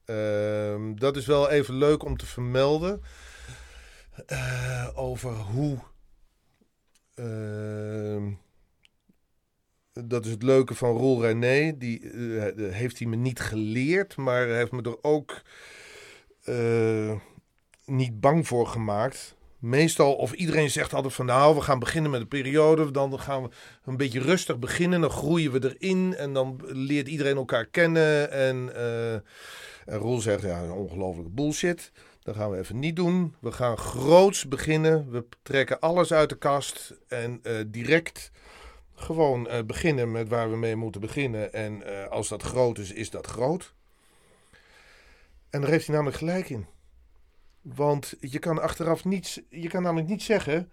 [0.05, 3.03] Ehm, dat is wel even leuk om te vermelden.
[4.27, 5.79] eh, over hoe.
[7.15, 8.33] ehm,
[9.93, 11.77] dat is het leuke van Roel René.
[11.79, 15.43] Die eh, heeft hij me niet geleerd, maar heeft me er ook
[16.43, 17.21] eh,
[17.85, 19.37] niet bang voor gemaakt.
[19.65, 22.91] Meestal, of iedereen zegt altijd van nou, we gaan beginnen met een periode.
[22.91, 23.49] Dan gaan we
[23.85, 25.01] een beetje rustig beginnen.
[25.01, 28.31] Dan groeien we erin en dan leert iedereen elkaar kennen.
[28.31, 31.93] En, eh, en Roel zegt, ja, ongelooflijke bullshit.
[32.23, 33.35] Dat gaan we even niet doen.
[33.41, 35.11] We gaan groots beginnen.
[35.11, 38.31] We trekken alles uit de kast en eh, direct
[38.95, 41.53] gewoon eh, beginnen met waar we mee moeten beginnen.
[41.53, 43.75] En als dat groot is, is dat groot.
[45.51, 46.67] En daar heeft hij namelijk gelijk in.
[47.65, 50.71] Want je kan achteraf niets, je kan namelijk niet zeggen,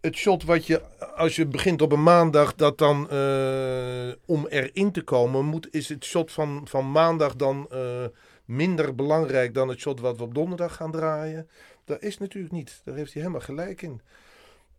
[0.00, 0.82] het shot wat je,
[1.16, 5.88] als je begint op een maandag, dat dan eh, om erin te komen, moet, is
[5.88, 8.04] het shot van, van maandag dan eh,
[8.44, 11.48] minder belangrijk dan het shot wat we op donderdag gaan draaien.
[11.84, 12.80] Dat is natuurlijk niet.
[12.84, 14.00] Daar heeft hij helemaal gelijk in.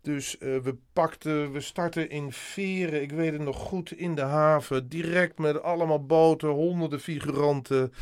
[0.02, 4.22] Dus eh, we pakten, we starten in Veren, ik weet het nog goed, in de
[4.22, 4.90] haven.
[4.90, 7.94] Direct met allemaal boten, honderden figuranten,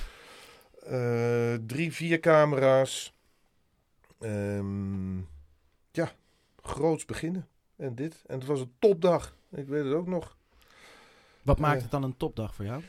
[1.68, 3.17] drie, vier camera's.
[4.20, 5.18] Ehm,
[5.92, 6.12] ja,
[6.64, 7.48] groots beginnen.
[7.76, 8.24] En dit.
[8.28, 9.36] En het was een topdag.
[9.52, 10.38] Ik weet het ook nog.
[11.42, 11.82] Wat maakt Eh.
[11.82, 12.82] het dan een topdag voor jou?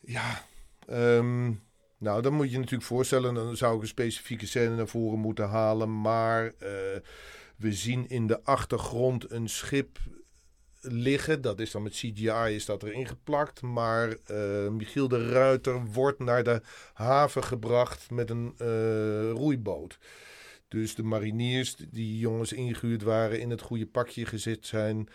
[0.00, 0.44] Ja,
[0.86, 1.52] ehm,
[1.98, 3.34] nou, dan moet je je natuurlijk voorstellen.
[3.34, 6.00] Dan zou ik een specifieke scène naar voren moeten halen.
[6.00, 6.70] Maar eh,
[7.56, 9.98] we zien in de achtergrond een schip
[10.80, 11.40] liggen.
[11.40, 13.62] Dat is dan met CGI is dat erin geplakt.
[13.62, 18.54] Maar eh, Michiel de Ruiter wordt naar de haven gebracht met een
[19.30, 19.98] roeiboot.
[20.68, 25.08] Dus de mariniers, die jongens ingehuurd waren, in het goede pakje gezet zijn.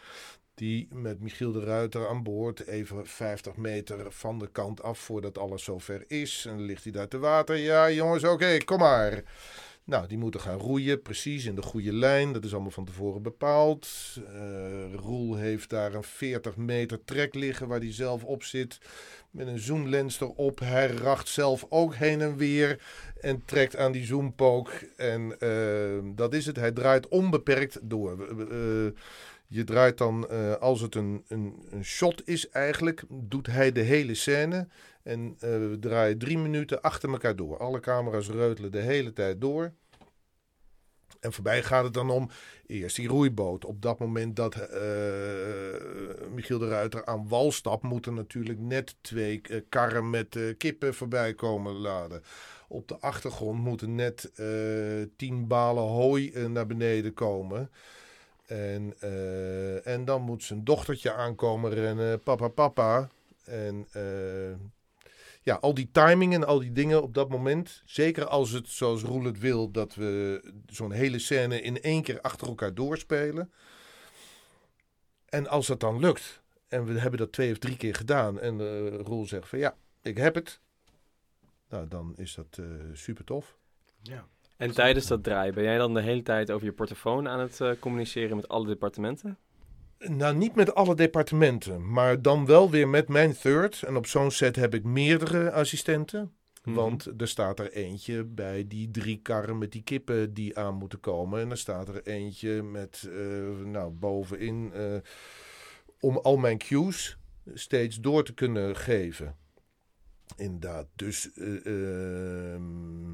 [0.55, 5.37] Die met Michiel de Ruiter aan boord, even 50 meter van de kant af voordat
[5.37, 6.45] alles zover is.
[6.45, 7.55] En dan ligt hij daar te water.
[7.55, 9.23] Ja, jongens, oké, kom maar.
[9.85, 12.33] Nou, die moeten gaan roeien, precies in de goede lijn.
[12.33, 13.87] Dat is allemaal van tevoren bepaald.
[14.27, 18.77] Eh, Roel heeft daar een 40 meter trek liggen waar hij zelf op zit.
[19.31, 20.59] Met een zoomlens erop.
[20.59, 22.81] Hij racht zelf ook heen en weer.
[23.21, 24.71] En trekt aan die zoompook.
[24.97, 26.55] En eh, dat is het.
[26.55, 28.37] Hij draait onbeperkt door.
[28.51, 28.57] Eh,
[29.47, 34.13] je draait dan, als het een, een, een shot is eigenlijk, doet hij de hele
[34.13, 34.67] scène.
[35.03, 37.57] En eh, we draaien drie minuten achter elkaar door.
[37.57, 39.71] Alle camera's reutelen de hele tijd door.
[41.19, 42.29] En voorbij gaat het dan om
[42.65, 43.65] eerst die roeiboot.
[43.65, 44.81] Op dat moment dat eh,
[46.33, 51.33] Michiel de Ruiter aan wal stapt, moeten natuurlijk net twee eh, karren met kippen voorbij
[51.33, 52.23] komen laden.
[52.67, 54.31] Op de achtergrond moeten net
[55.15, 57.71] tien balen hooi naar beneden komen.
[58.45, 58.93] En,
[59.83, 62.23] en dan moet zijn dochtertje aankomen rennen.
[62.23, 63.09] Papa, papa.
[63.43, 63.87] En
[65.43, 67.81] ja, al die timing en al die dingen op dat moment.
[67.85, 72.21] Zeker als het, zoals Roel het wil, dat we zo'n hele scène in één keer
[72.21, 73.51] achter elkaar doorspelen.
[75.25, 78.59] En als dat dan lukt, en we hebben dat twee of drie keer gedaan, en
[78.59, 80.59] eh Roel zegt van ja, ik heb het.
[81.69, 83.57] Nou, dan is dat eh super tof.
[84.57, 87.61] En tijdens dat draaien, ben jij dan de hele tijd over je portofoon aan het
[87.61, 89.37] eh, communiceren met alle departementen?
[89.97, 93.83] Nou, niet met alle departementen, maar dan wel weer met mijn third.
[93.83, 96.33] En op zo'n set heb ik meerdere assistenten.
[96.63, 96.75] Mhm.
[96.75, 100.99] Want er staat er eentje bij die drie karren met die kippen die aan moeten
[100.99, 101.41] komen.
[101.41, 104.95] En er staat er eentje met, eh, nou, bovenin, eh,
[105.99, 107.17] om al mijn cues
[107.53, 109.35] steeds door te kunnen geven.
[110.35, 111.65] Inderdaad, dus eh,
[112.53, 113.11] ehm,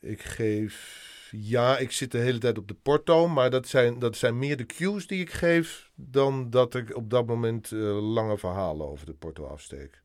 [0.00, 4.16] ik geef, ja, ik zit de hele tijd op de porto, maar dat zijn, dat
[4.16, 8.38] zijn meer de cues die ik geef dan dat ik op dat moment eh, lange
[8.38, 10.02] verhalen over de porto afsteek.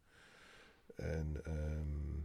[0.95, 2.17] En, ehm,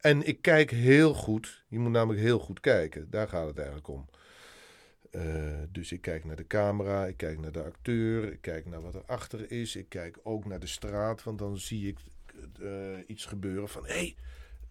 [0.00, 1.64] en ik kijk heel goed.
[1.68, 3.10] Je moet namelijk heel goed kijken.
[3.10, 4.08] Daar gaat het eigenlijk om.
[5.10, 8.82] Eh, dus ik kijk naar de camera, ik kijk naar de acteur, ik kijk naar
[8.82, 9.76] wat er achter is.
[9.76, 11.98] Ik kijk ook naar de straat, want dan zie ik
[12.60, 13.86] eh, iets gebeuren van...
[13.86, 14.16] Hé, hey,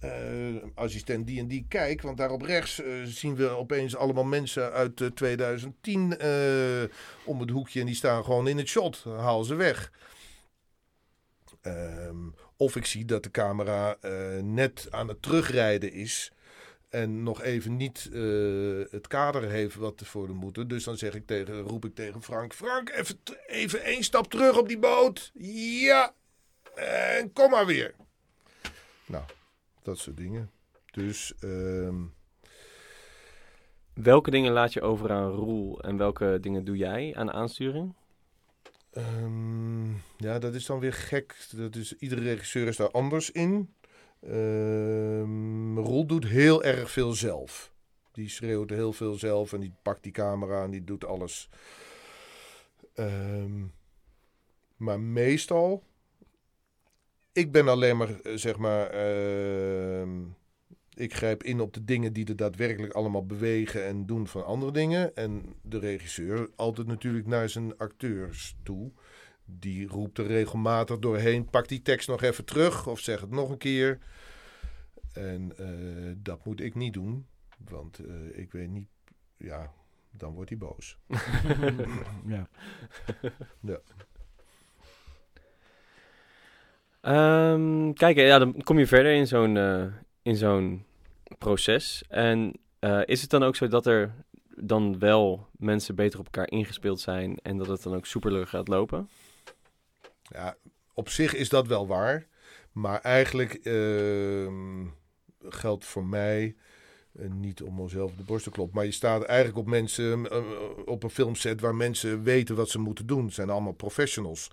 [0.03, 4.23] eh, assistent die en die, kijk, want daar op rechts eh, zien we opeens allemaal
[4.23, 6.29] mensen uit eh, 2010 eh,
[7.25, 9.03] om het hoekje en die staan gewoon in het shot.
[9.03, 9.91] Haal ze weg.
[11.61, 12.17] Ehm,
[12.57, 13.97] of ik zie dat de camera
[14.41, 16.31] net aan het terugrijden is.
[16.89, 18.09] En nog even niet
[18.91, 20.67] het kader heeft wat voor de moeten.
[20.67, 24.57] Dus dan zeg ik tegen, roep ik tegen Frank: Frank, even, even één stap terug
[24.57, 25.31] op die boot.
[25.33, 26.13] Ja.
[26.75, 27.95] En kom maar weer.
[29.05, 29.23] Nou,
[29.84, 30.52] dat soort dingen.
[30.91, 32.04] Dus ehm,
[33.93, 37.93] Welke dingen laat je over aan Roel en welke dingen doe jij aan aansturing?
[38.91, 41.48] Ehm, ja, dat is dan weer gek.
[41.56, 43.74] Dat is, iedere regisseur is daar anders in.
[44.19, 47.74] Ehm Roel doet heel erg veel zelf.
[48.12, 51.50] Die schreeuwt heel veel zelf en die pakt die camera en die doet alles.
[54.78, 55.84] Maar meestal,
[57.34, 60.22] ik ben alleen maar, eh, zeg maar, ehm,
[60.93, 64.72] ik grijp in op de dingen die er daadwerkelijk allemaal bewegen en doen van andere
[64.72, 65.15] dingen.
[65.15, 68.91] En de regisseur altijd natuurlijk naar zijn acteurs toe.
[69.46, 71.50] Die roept er regelmatig doorheen.
[71.50, 74.00] Pak die tekst nog even terug of zeg het nog een keer.
[75.13, 77.28] En eh, dat moet ik niet doen.
[77.58, 78.88] Want eh, ik weet niet.
[79.38, 79.74] Ja,
[80.12, 80.98] dan wordt hij boos.
[82.26, 82.50] Ja.
[87.03, 89.85] Ehm, kijk, ja, dan kom je verder in zo'n eh,
[90.21, 90.85] in zo'n
[91.37, 92.03] proces.
[92.07, 94.13] En eh, is het dan ook zo dat er
[94.55, 98.67] dan wel mensen beter op elkaar ingespeeld zijn en dat het dan ook soepeler gaat
[98.67, 99.09] lopen?
[100.21, 100.55] Ja,
[100.93, 102.27] op zich is dat wel waar.
[102.71, 104.85] Maar eigenlijk ehm,
[105.49, 106.55] geldt voor mij.
[107.19, 108.75] eh, niet om mezelf de borst te kloppen.
[108.75, 110.27] Maar je staat eigenlijk op mensen.
[110.87, 113.25] op een filmset waar mensen weten wat ze moeten doen.
[113.25, 114.49] Het zijn allemaal professionals.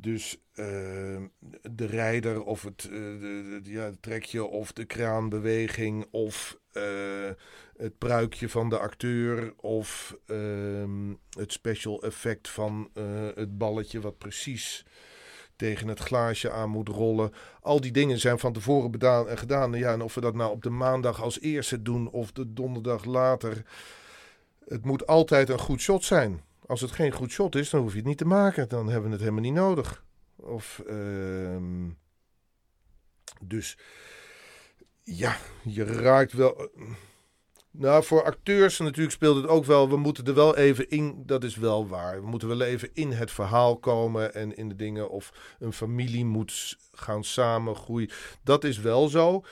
[0.00, 1.26] Dus ehm,
[1.70, 6.82] de rijder of het, eh, de, de- ja, trekje of de kraanbeweging of eh,
[7.76, 13.04] het pruikje van de acteur of ehm, het special effect van eh,
[13.34, 14.84] het balletje wat precies
[15.56, 17.32] tegen het glaasje aan moet rollen.
[17.60, 19.72] Al die dingen zijn van tevoren bedaan gedaan.
[19.72, 23.04] Ja, en of we dat nou op de maandag als eerste doen of de donderdag
[23.04, 23.62] later.
[24.68, 26.42] Het moet altijd een goed shot zijn.
[26.66, 28.68] Als het geen goed shot is, dan hoef je het niet te maken.
[28.68, 30.04] Dan hebben we het helemaal niet nodig.
[30.36, 31.88] Of, ehm,
[33.40, 33.78] dus
[35.02, 36.70] ja, je raakt wel.
[37.70, 39.88] Nou, voor acteurs natuurlijk speelt het ook wel.
[39.88, 41.22] We moeten er wel even in.
[41.26, 42.20] Dat is wel waar.
[42.20, 45.10] We moeten wel even in het verhaal komen en in de dingen.
[45.10, 48.10] Of een familie moet gaan samengroeien.
[48.42, 49.44] Dat is wel zo.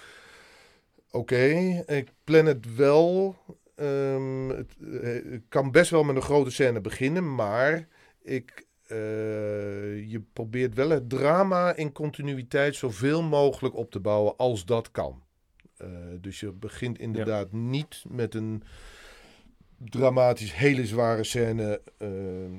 [1.11, 1.45] Oké,
[1.87, 3.37] ik plan het wel.
[3.75, 7.89] Ehm, het eh, ik kan best wel met een grote scène beginnen, maar
[8.23, 8.67] ik.
[8.85, 14.91] eh, je probeert wel het drama in continuïteit zoveel mogelijk op te bouwen als dat
[14.91, 15.23] kan.
[15.77, 15.89] Eh,
[16.21, 18.63] dus je begint inderdaad niet met een
[19.79, 21.83] dramatisch hele zware scène.
[21.99, 22.59] eh,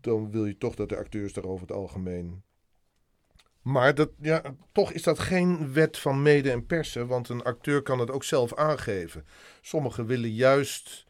[0.00, 2.42] dan wil je toch dat de acteurs daar over het algemeen.
[3.62, 7.82] Maar dat, ja, toch is dat geen wet van mede en persen, want een acteur
[7.82, 9.26] kan het ook zelf aangeven.
[9.60, 11.06] Sommigen willen juist,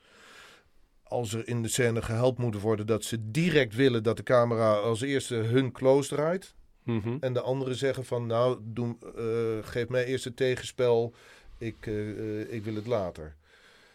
[1.03, 4.75] als er in de scène gehelpt moet worden, dat ze direct willen dat de camera
[4.75, 6.55] als eerste hun close draait.
[6.85, 7.17] Mhm.
[7.21, 11.15] En de anderen zeggen van, nou, doe, eh, geef mij eerst het tegenspel,
[11.59, 13.37] ik, eh, eh, ik wil het later.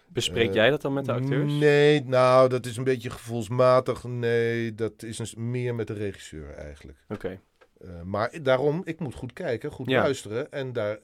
[0.07, 1.53] Bespreek jij dat dan met de acteurs?
[1.53, 4.03] Nee, nou, dat is een beetje gevoelsmatig.
[4.03, 6.97] Nee, dat is een, meer met de regisseur eigenlijk.
[7.09, 7.39] Oké.
[7.81, 10.01] Eh, maar daarom, ik moet goed kijken, goed Ja.
[10.01, 10.51] luisteren.
[10.51, 10.99] En daar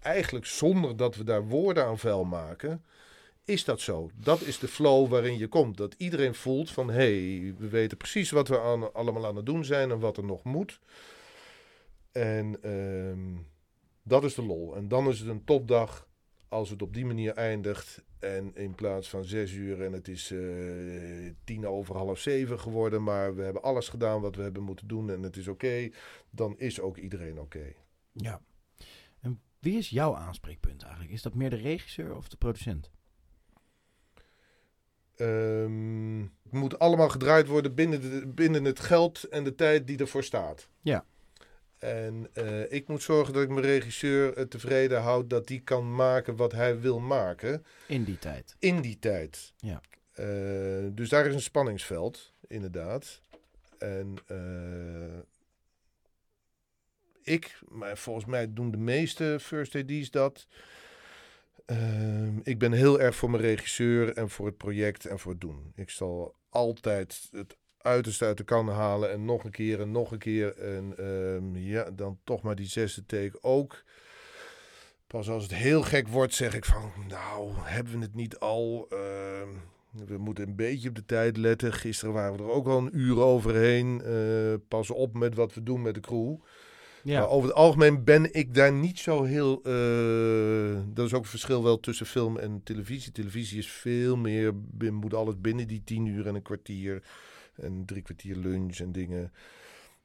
[0.00, 2.84] eigenlijk zonder dat we daar woorden aan vuil maken,
[3.44, 4.10] is dat zo.
[4.14, 5.76] Dat is de flow waarin je komt.
[5.76, 6.94] Dat iedereen voelt van, hé,
[7.40, 10.24] hey, we weten precies wat we aan, allemaal aan het doen zijn en wat er
[10.24, 10.80] nog moet.
[12.12, 13.42] En ehm,
[14.02, 14.76] dat is de lol.
[14.76, 16.06] En dan is het een topdag
[16.54, 20.30] als het op die manier eindigt en in plaats van zes uur en het is
[20.30, 24.88] eh, tien over half zeven geworden, maar we hebben alles gedaan wat we hebben moeten
[24.88, 25.90] doen en het is oké,
[26.30, 27.72] dan is ook iedereen oké.
[28.12, 28.40] Ja.
[29.20, 31.12] En wie is jouw aanspreekpunt eigenlijk?
[31.12, 32.90] Is dat meer de regisseur of de producent?
[35.16, 39.98] Ehm, het moet allemaal gedraaid worden binnen, de, binnen het geld en de tijd die
[39.98, 40.68] ervoor staat.
[40.80, 41.06] Ja.
[41.84, 45.94] En eh, ik moet zorgen dat ik mijn regisseur eh, tevreden houd dat die kan
[45.94, 48.56] maken wat hij wil maken In die tijd.
[48.58, 49.52] in die tijd.
[49.56, 49.80] Ja.
[50.12, 50.26] Eh,
[50.90, 53.20] dus daar is een spanningsveld, inderdaad.
[53.78, 54.16] En
[57.22, 60.46] ik, maar volgens mij doen de meeste first AD's dat.
[62.42, 65.72] Ik ben heel erg voor mijn regisseur en voor het project en voor het doen.
[65.74, 70.12] Ik zal altijd het uiterste uit de kan halen en nog een keer en nog
[70.12, 70.56] een keer.
[70.58, 73.82] En ehm, ja, dan toch maar die zesde take ook.
[75.06, 78.86] Pas als het heel gek wordt, zeg ik van, nou, hebben we het niet al?
[78.90, 79.48] Ehm,
[80.06, 81.72] we moeten een beetje op de tijd letten.
[81.72, 84.02] Gisteren waren we er ook al een uur overheen.
[84.02, 86.34] Eh, pas op met wat we doen met de crew.
[87.02, 87.20] Ja.
[87.20, 89.62] Maar over het algemeen ben ik daar niet zo heel.
[89.62, 93.12] eh, dat is ook een verschil wel tussen film en televisie.
[93.12, 94.54] Televisie is veel meer.
[94.92, 97.02] Moet alles binnen die tien uur en een kwartier.
[97.56, 99.32] En drie kwartier lunch en dingen.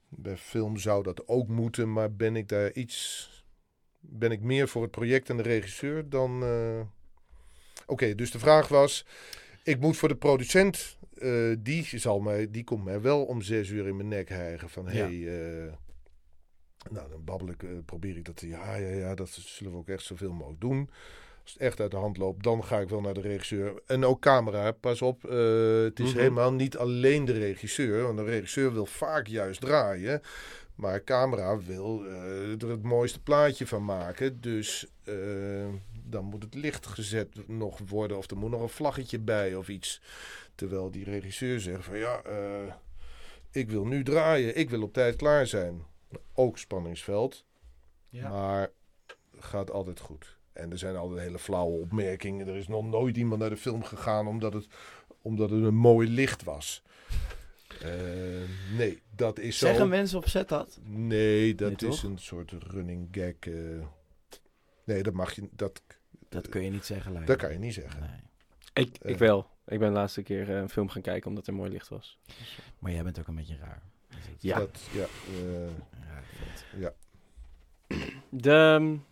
[0.10, 1.93] Bij film zou dat ook moeten.
[1.93, 3.28] Maar ben ik daar iets.
[4.00, 6.43] Ben ik meer voor het project en de regisseur dan.
[6.43, 6.82] eh,
[7.86, 9.06] Oké, dus de vraag was.
[9.64, 10.97] Ik moet voor de producent.
[11.14, 14.70] eh, die, zal mij, die komt mij wel om zes uur in mijn nek hijgen.
[14.70, 14.89] Van Ja.
[14.91, 15.74] hey, eh,
[16.89, 18.41] nou, dan babbel ik, probeer ik dat.
[18.41, 20.89] Ja, ja, ja, dat zullen we ook echt zoveel mogelijk doen.
[21.50, 23.82] Als het echt uit de hand loopt, dan ga ik wel naar de regisseur.
[23.86, 25.26] En ook camera, pas op.
[25.26, 26.18] eh, het is Mhm.
[26.20, 28.04] helemaal niet alleen de regisseur.
[28.04, 30.22] Want de regisseur wil vaak juist draaien.
[30.76, 34.41] Maar camera wil eh, er het mooiste plaatje van maken.
[34.41, 35.14] Dus eh,
[36.04, 38.18] dan moet het licht gezet nog worden.
[38.18, 40.02] Of er moet nog een vlaggetje bij of iets.
[40.56, 42.22] Terwijl die regisseur zegt van ja,
[43.52, 44.56] ik wil nu draaien.
[44.58, 45.84] Ik wil op tijd klaar zijn.
[46.34, 47.45] Ook spanningsveld.
[48.10, 48.30] Ja.
[48.30, 48.72] Maar
[49.39, 50.38] gaat altijd goed.
[50.54, 52.47] En er zijn altijd hele flauwe opmerkingen.
[52.47, 54.68] Er is nog nooit iemand naar de film gegaan omdat het,
[55.22, 56.84] omdat het een mooi licht was.
[57.82, 57.89] Eh,
[58.78, 59.66] nee, dat is zo.
[59.66, 60.80] Zeggen mensen op set dat?
[60.84, 62.10] Nee, dat Nee, is toch?
[62.12, 63.34] een soort running gag.
[63.54, 63.86] eh.
[64.84, 65.50] nee, dat mag je.
[65.52, 65.82] Dat,
[66.30, 67.12] Dat kun je niet zeggen.
[67.12, 68.00] Lijkt dat kan je niet zeggen.
[68.00, 68.86] Nee.
[68.86, 69.12] Ik, Eh.
[69.12, 69.50] ik wel.
[69.68, 72.20] Ik ben de laatste keer eh, een film gaan kijken omdat er mooi licht was.
[72.80, 73.82] Maar jij bent ook een beetje raar.
[74.10, 74.58] Dus Ja.
[74.60, 75.70] Dat, ja eh,
[76.24, 76.93] vent.
[78.30, 79.06] De um,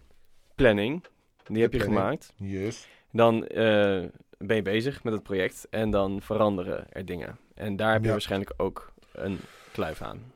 [0.56, 1.04] planning,
[1.50, 2.34] die heb je gemaakt.
[2.36, 2.88] yes.
[3.12, 4.04] Dan eh,
[4.38, 7.38] ben je bezig met het project en dan veranderen er dingen.
[7.54, 8.12] En daar heb je Ja.
[8.12, 9.40] waarschijnlijk ook een
[9.72, 10.32] kluif aan.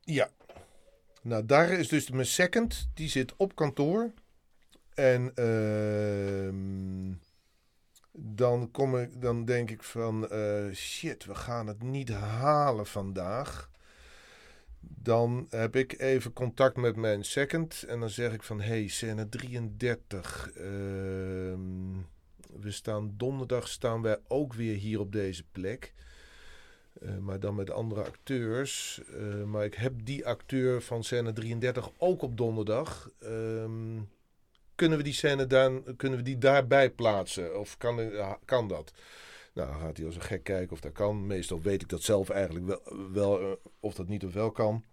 [0.00, 0.28] Ja.
[1.22, 2.88] Nou, daar is dus mijn second.
[2.94, 4.10] Die zit op kantoor.
[4.94, 7.12] En ehm,
[8.12, 10.28] dan, kom ik, dan denk ik van...
[10.28, 13.70] eh, shit, we gaan het niet halen vandaag.
[14.88, 17.82] Dan heb ik even contact met mijn second.
[17.82, 18.60] En dan zeg ik van...
[18.60, 20.50] Hey, scène 33.
[20.54, 21.92] ehm,
[22.60, 25.94] we staan donderdag staan wij ook weer hier op deze plek.
[27.00, 29.00] Eh, maar dan met andere acteurs.
[29.14, 33.10] Eh, maar ik heb die acteur van scène 33 ook op donderdag.
[33.20, 34.00] Ehm,
[34.74, 37.58] kunnen, we die scène dan, kunnen we die daarbij plaatsen?
[37.58, 38.92] Of kan, ja, kan dat?
[39.56, 41.26] Nou, dan gaat hij als een gek kijken of dat kan.
[41.26, 44.84] Meestal weet ik dat zelf eigenlijk wel, wel eh, of dat niet of wel kan.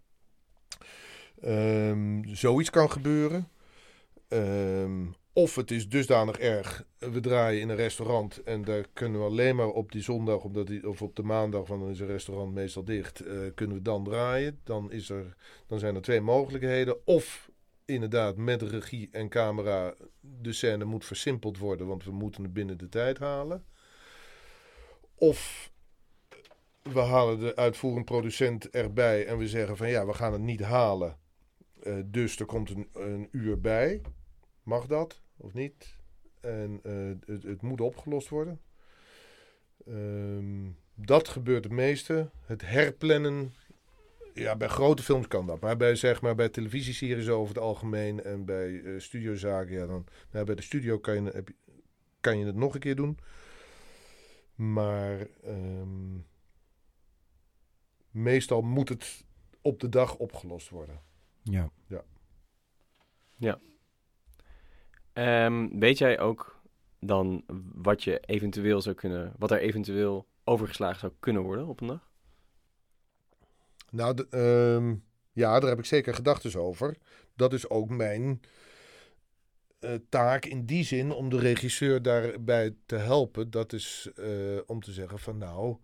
[1.41, 3.47] Ehm, zoiets kan gebeuren.
[4.28, 6.86] Ehm, of het is dusdanig erg.
[6.97, 10.68] We draaien in een restaurant en daar kunnen we alleen maar op die zondag, omdat
[10.68, 13.82] die, of op de maandag, want dan is een restaurant meestal dicht, eh, kunnen we
[13.82, 14.59] dan draaien.
[14.64, 15.36] Dan, is er,
[15.68, 17.07] dan zijn er twee mogelijkheden.
[17.07, 17.51] Of
[17.86, 22.78] inderdaad met regie en camera de scène moet versimpeld worden, want we moeten het binnen
[22.78, 23.66] de tijd halen.
[25.24, 25.71] Of
[26.82, 30.61] we halen de uitvoerend producent erbij en we zeggen van ja, we gaan het niet
[30.61, 31.17] halen.
[31.84, 34.01] Eh, dus er komt een, een uur bij.
[34.63, 35.95] Mag dat of niet?
[36.41, 38.61] En eh, het, moet opgelost worden.
[39.86, 42.30] Ehm, dat gebeurt het meeste.
[42.45, 43.53] Het herplannen.
[44.34, 45.59] Ja, bij grote films kan dat.
[45.59, 50.05] Maar bij, zeg maar, bij televisieseries over het algemeen en bij eh, studiozaken, ja, dan,
[50.32, 51.49] nou, bij de studio kan je, heb
[52.19, 53.17] kan je het nog een keer doen.
[54.56, 56.18] Maar ehm,
[58.12, 59.26] meestal moet het
[59.62, 61.01] op de dag opgelost worden.
[63.38, 63.60] Ja.
[65.14, 66.62] Ehm, weet jij ook
[66.99, 67.43] dan
[67.74, 72.12] wat je eventueel zou kunnen, wat er eventueel overgeslagen zou kunnen worden op een dag?
[73.89, 74.95] Nou, de- ehm,
[75.32, 76.97] ja, daar heb ik zeker gedachten over.
[77.36, 78.41] Dat is ook mijn
[80.09, 83.51] taak in die zin om de regisseur daarbij te helpen.
[83.51, 84.27] Dat is eh,
[84.65, 85.77] om te zeggen van nou,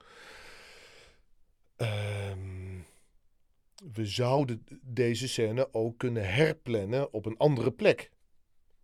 [1.76, 2.80] ehm,
[3.94, 8.12] we zouden deze scène ook kunnen herplannen op een andere plek.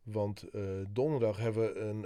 [0.03, 2.01] Want eh, donderdag hebben we, een,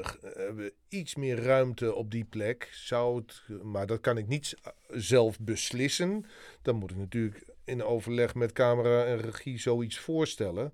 [0.56, 2.70] we iets meer ruimte op die plek.
[2.72, 4.58] Zou het, maar dat kan ik niet
[4.88, 6.26] zelf beslissen.
[6.62, 10.74] Dan moet ik natuurlijk in overleg met camera en regie zoiets voorstellen.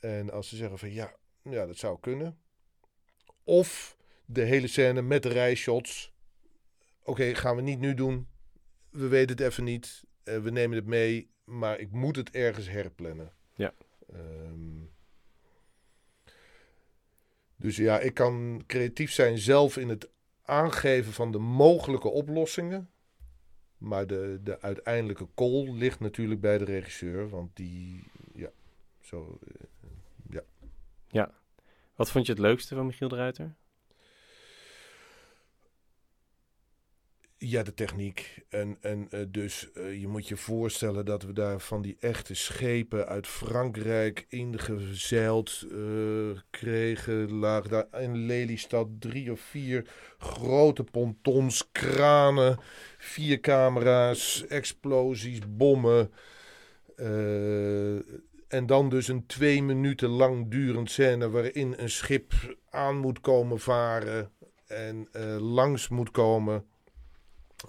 [0.00, 2.38] En als ze zeggen van ja, ja, dat zou kunnen.
[3.44, 6.12] Of de hele scène met de rijshots.
[7.02, 8.28] Oké, gaan we niet nu doen.
[8.90, 10.04] We weten het even niet.
[10.22, 13.32] Eh, we nemen het mee, maar ik moet het ergens herplannen.
[13.54, 13.74] Ja.
[14.12, 14.84] Ehm,
[17.56, 20.08] dus ja, ik kan creatief zijn zelf in het
[20.42, 22.90] aangeven van de mogelijke oplossingen.
[23.78, 27.28] Maar de, de uiteindelijke call ligt natuurlijk bij de regisseur.
[27.28, 28.02] Want die,
[28.34, 28.50] ja,
[29.00, 29.38] zo,
[31.10, 31.26] eh,
[31.94, 33.54] Wat vond je het leukste van Michiel de Ruiter?
[37.42, 38.44] Ja, de techniek.
[38.48, 42.34] En, en eh, dus eh, je moet je voorstellen dat we daar van die echte
[42.34, 47.32] schepen uit Frankrijk ingezeild eh, kregen.
[47.32, 52.58] Lagen daar in Lelystad drie of vier grote pontons, kranen,
[52.98, 56.10] vier camera's, explosies, bommen.
[58.50, 62.32] En dan dus een twee minuten lang durend scène waarin een schip
[62.70, 64.30] aan moet komen varen
[64.66, 66.64] en eh, langs moet komen.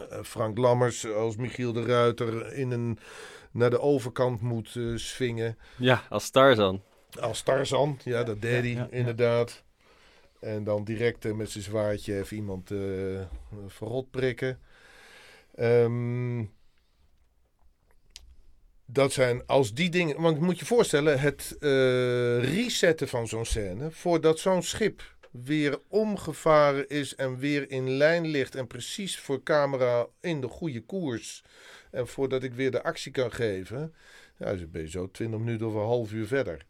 [0.09, 2.99] Eh, Frank Lammers als Michiel de Ruiter in een,
[3.51, 5.57] naar de overkant moet eh, swingen.
[5.77, 6.82] Ja, als Tarzan.
[7.19, 8.88] Als Tarzan, ja, dat deed hij ja, ja.
[8.89, 9.63] inderdaad.
[10.39, 12.71] En dan direct met zijn zwaardje even iemand
[13.67, 14.59] verrot prikken.
[15.55, 16.43] Ehm,
[18.93, 20.21] dat zijn als die dingen.
[20.21, 21.69] Want moet je voorstellen, het eh,
[22.55, 23.91] resetten van zo'n scène.
[23.91, 28.55] voordat zo'n schip weer omgevaren is en weer in lijn ligt.
[28.55, 31.43] en precies voor camera in de goede koers.
[31.91, 33.93] en voordat ik weer de actie kan geven.
[34.37, 36.65] ja, dan ben je zo 20 minuten of een half uur verder.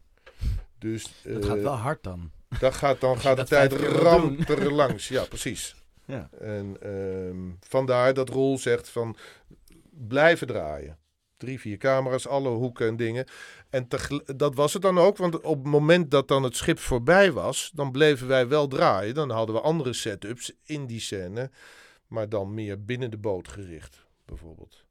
[0.78, 2.30] Dus, Dat eh, gaat wel hard dan.
[2.60, 5.08] dat gaat, dan gaat de tijd vijf keer wil ramt er langs.
[5.08, 5.74] Ja, precies.
[6.04, 6.28] Ja.
[6.40, 9.16] En ehm, vandaar dat Roel zegt van
[9.90, 10.98] blijven draaien.
[11.42, 13.26] Drie, vier camera's, alle hoeken en dingen.
[13.70, 13.86] En
[14.36, 17.70] dat was het dan ook, want op het moment dat dan het schip voorbij was,
[17.74, 19.14] dan bleven wij wel draaien.
[19.14, 21.50] Dan hadden we andere setups in die scène,
[22.06, 24.84] maar dan meer binnen de boot gericht, bijvoorbeeld.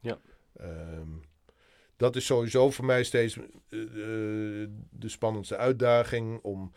[0.00, 0.18] Ja.
[0.56, 1.08] Ehm,
[1.96, 6.72] dat is sowieso voor mij steeds eh, eh, de spannendste uitdaging om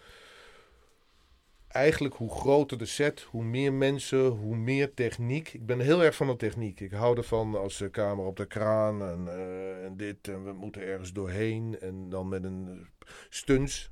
[1.72, 5.54] eigenlijk hoe groter de set, hoe meer mensen, hoe meer techniek.
[5.54, 6.80] Ik ben heel erg van de techniek.
[6.80, 10.54] Ik hou ervan als de camera op de kraan en, eh, en dit en we
[10.54, 12.88] moeten ergens doorheen en dan met een
[13.30, 13.92] stunts.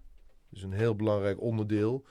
[0.49, 2.05] Dat is een heel belangrijk onderdeel.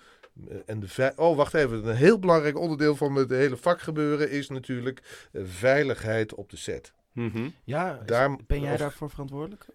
[0.48, 1.86] Eh, En de oh, wacht even.
[1.88, 6.92] Een heel belangrijk onderdeel van het hele vakgebeuren is natuurlijk eh, veiligheid op de set.
[7.12, 7.48] Mhm.
[7.64, 9.66] Ja, is- Daar- ben jij of- daarvoor verantwoordelijk?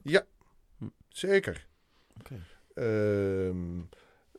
[1.09, 1.67] Zeker.
[2.19, 2.35] Oké.
[2.73, 3.79] Ehm,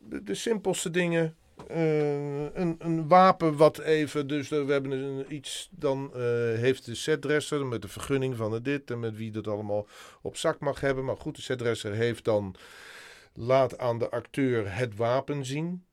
[0.01, 1.37] de, de simpelste dingen.
[1.69, 6.21] Eh, een, een wapen wat even, dus we hebben een, iets, dan eh,
[6.59, 9.87] heeft de setdresser met de vergunning van het dit en met wie dat allemaal
[10.23, 11.05] op zak mag hebben.
[11.05, 12.55] Maar goed, de setdresser heeft dan,
[13.35, 15.85] laat aan de acteur het wapen zien.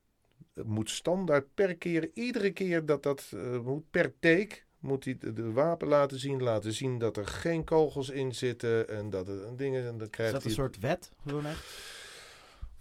[0.53, 5.18] Het moet standaard per keer, iedere keer dat dat eh, moet, per take, moet hij
[5.20, 6.43] de, de wapen laten zien.
[6.43, 10.09] Laten zien dat er geen kogels in zitten en dat er dingen, en dan Is
[10.09, 11.12] krijgt dat een hij soort wet?
[11.24, 11.64] Gewoon echt?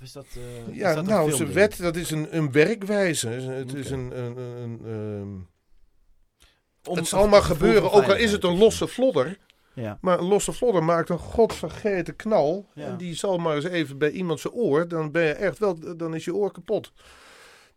[0.01, 1.53] Of is dat, eh, is ja, dat een nou, filmding?
[1.53, 3.29] wet, dat is een, een werkwijze.
[3.29, 4.19] Het is een...
[4.19, 8.89] een, een, een, ehm, Om het zal maar gebeuren, ook al is het een losse
[8.89, 9.39] flodder.
[9.75, 9.99] Ja.
[10.01, 12.69] Maar een losse flodder maakt een godvergeten knal.
[12.75, 12.87] Ja.
[12.87, 14.89] En die zal maar eens even bij iemand zijn oor.
[14.89, 16.93] Dan ben je echt wel, dan is je oor kapot.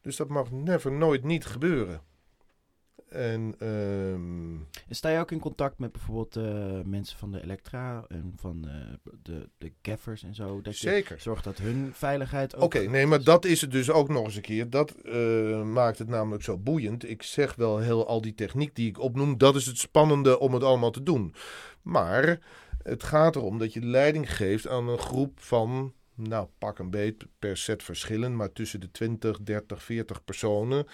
[0.02, 2.02] Dus dat mag never, nooit niet gebeuren.
[3.14, 4.53] En ehm,
[4.88, 8.68] En sta je ook in contact met bijvoorbeeld eh, mensen van de Elektra en van
[8.68, 10.61] eh, de, de gaffers en zo?
[10.61, 11.20] Dat je zeker.
[11.20, 12.64] zorgt dat hun veiligheid ook...
[12.64, 14.70] Oké, nee, maar dat is het dus ook nog eens een keer.
[14.70, 17.09] Dat eh, maakt het namelijk zo boeiend.
[17.09, 20.53] Ik zeg wel heel al die techniek die ik opnoem, dat is het spannende om
[20.53, 21.36] het allemaal te doen.
[21.82, 22.39] Maar
[22.84, 27.26] het gaat erom dat je leiding geeft aan een groep van, nou pak een beet
[27.39, 30.86] per set verschillen, maar tussen de 20, 30, 40 personen.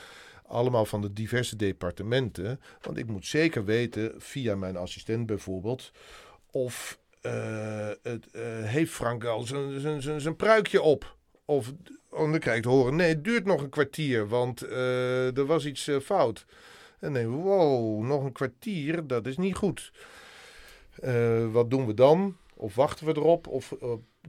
[0.49, 2.59] Allemaal van de diverse departementen.
[2.81, 5.91] Want ik moet zeker weten, via mijn assistent bijvoorbeeld,
[6.51, 11.15] of eh, het, eh, heeft Frank al zijn- pruikje op?
[11.45, 11.73] Of
[12.09, 15.65] oh, dan krijg te horen, nee, het duurt nog een kwartier, want eh, er was
[15.65, 16.45] iets fout.
[16.99, 19.91] En nee, wow, nog een kwartier, dat is niet goed.
[21.51, 22.37] Wat doen we dan?
[22.55, 23.47] Of wachten we erop?
[23.47, 23.75] Of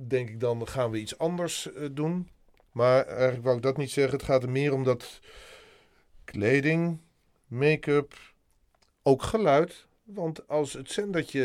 [0.00, 2.28] denk ik dan gaan we iets anders doen.
[2.72, 4.16] Maar eigenlijk wou ik dat niet zeggen.
[4.16, 5.20] Het gaat er meer om dat
[6.30, 6.98] kleding,
[7.46, 8.14] make-up,
[9.02, 9.88] ook geluid.
[10.04, 11.42] Want als het zendertje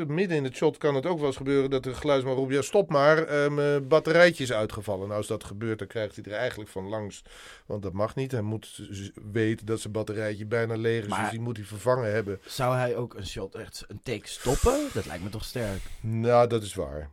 [0.00, 2.52] eh, midden in het shot kan het ook wel eens gebeuren dat de geluidsman roept:
[2.52, 5.06] ja, stop maar, eh, mijn batterijtje is uitgevallen.
[5.06, 7.22] Nou, als dat gebeurt, dan krijgt hij er eigenlijk van langs.
[7.66, 8.32] Want dat mag niet.
[8.32, 8.88] Hij moet
[9.32, 12.40] weten dat zijn batterijtje bijna leeg is, Maar- dus die moet hij vervangen hebben.
[12.46, 14.88] Zou hij ook een shot echt een take stoppen?
[14.92, 15.80] Dat lijkt me toch sterk.
[16.00, 17.10] Nou, dat is waar.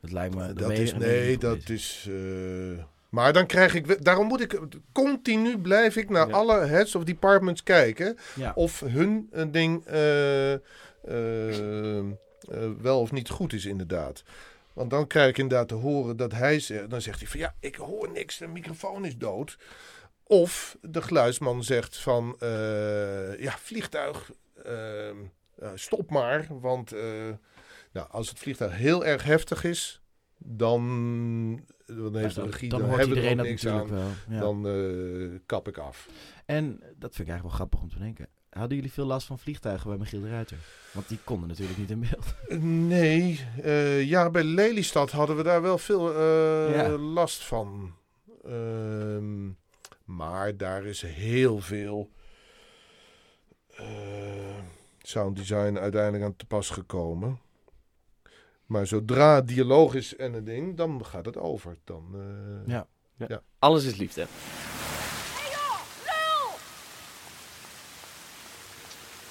[0.00, 0.52] Dat lijkt me.
[0.52, 2.06] dat is, nee, dat is.
[2.08, 2.84] eh,
[3.16, 4.04] maar dan krijg ik.
[4.04, 4.58] Daarom moet ik.
[4.92, 6.34] Continu blijf ik naar Ja.
[6.34, 8.16] alle heads of departments kijken.
[8.34, 8.52] Ja.
[8.54, 9.84] Of hun een ding.
[9.86, 12.04] eh, eh, eh,
[12.80, 14.22] wel of niet goed is, inderdaad.
[14.72, 16.90] Want dan krijg ik inderdaad te horen dat hij zegt.
[16.90, 19.58] Dan zegt hij van ja, ik hoor niks, de microfoon is dood.
[20.26, 24.30] Of de geluidsman zegt van eh, ja, vliegtuig.
[24.64, 25.14] eh, eh,
[25.74, 26.46] stop maar.
[26.48, 27.00] Want eh,
[27.92, 30.00] nou, als het vliegtuig heel erg heftig is,
[30.38, 33.98] dan, dan heeft de regie, dan hebben er iedereen dat niks natuurlijk aan.
[33.98, 34.08] wel.
[34.28, 34.40] Ja.
[34.40, 36.08] Dan eh, kap ik af.
[36.46, 38.28] En dat vind ik eigenlijk wel grappig om te denken.
[38.50, 40.56] Hadden jullie veel last van vliegtuigen bij Michiel de Ruiter?
[40.92, 42.34] Want die konden natuurlijk niet in beeld.
[42.88, 46.88] Nee, eh, ja, bij Lelystad hadden we daar wel veel eh, Ja.
[46.98, 47.94] last van.
[48.44, 49.46] Ehm,
[50.04, 52.10] maar daar is heel veel
[53.76, 53.84] eh,
[55.02, 57.38] sound design uiteindelijk aan te pas gekomen.
[58.66, 61.76] Maar zodra het dialoog is en een ding, dan gaat het over.
[61.84, 62.04] Dan,
[62.66, 62.78] eh,
[63.28, 63.42] Ja.
[63.58, 64.26] Alles is liefde.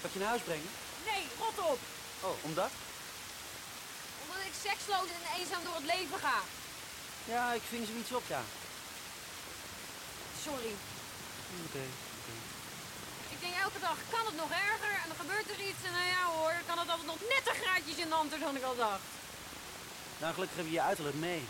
[0.01, 0.71] Wat je naar huis brengen?
[1.09, 1.79] Nee, rot op!
[2.27, 2.71] Oh, omdat?
[4.23, 6.37] Omdat ik seksloos en eenzaam door het leven ga.
[7.33, 8.41] Ja, ik ving zoiets op, ja.
[10.45, 10.73] Sorry.
[11.65, 11.83] Oké.
[13.33, 14.93] Ik denk elke dag, kan het nog erger?
[15.01, 17.61] En dan gebeurt er iets en nou ja hoor, kan het altijd nog net een
[17.63, 19.05] graadjes in de hand dan ik al dacht.
[20.25, 21.43] Nou, gelukkig heb je je uiterlijk mee.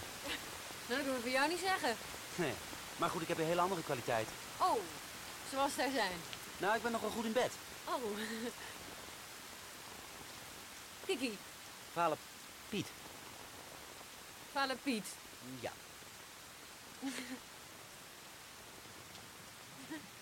[0.87, 1.95] Nou, dat kunnen we voor jou niet zeggen.
[2.35, 2.53] Nee.
[2.97, 4.27] Maar goed, ik heb een hele andere kwaliteit.
[4.57, 4.79] Oh,
[5.51, 6.11] zoals daar zijn.
[6.57, 7.51] Nou, ik ben nog wel goed in bed.
[7.83, 7.95] Oh.
[11.05, 11.37] Kiki,
[11.93, 12.17] Vader
[12.69, 12.87] Piet.
[14.51, 15.07] vader Piet.
[15.59, 15.71] Ja.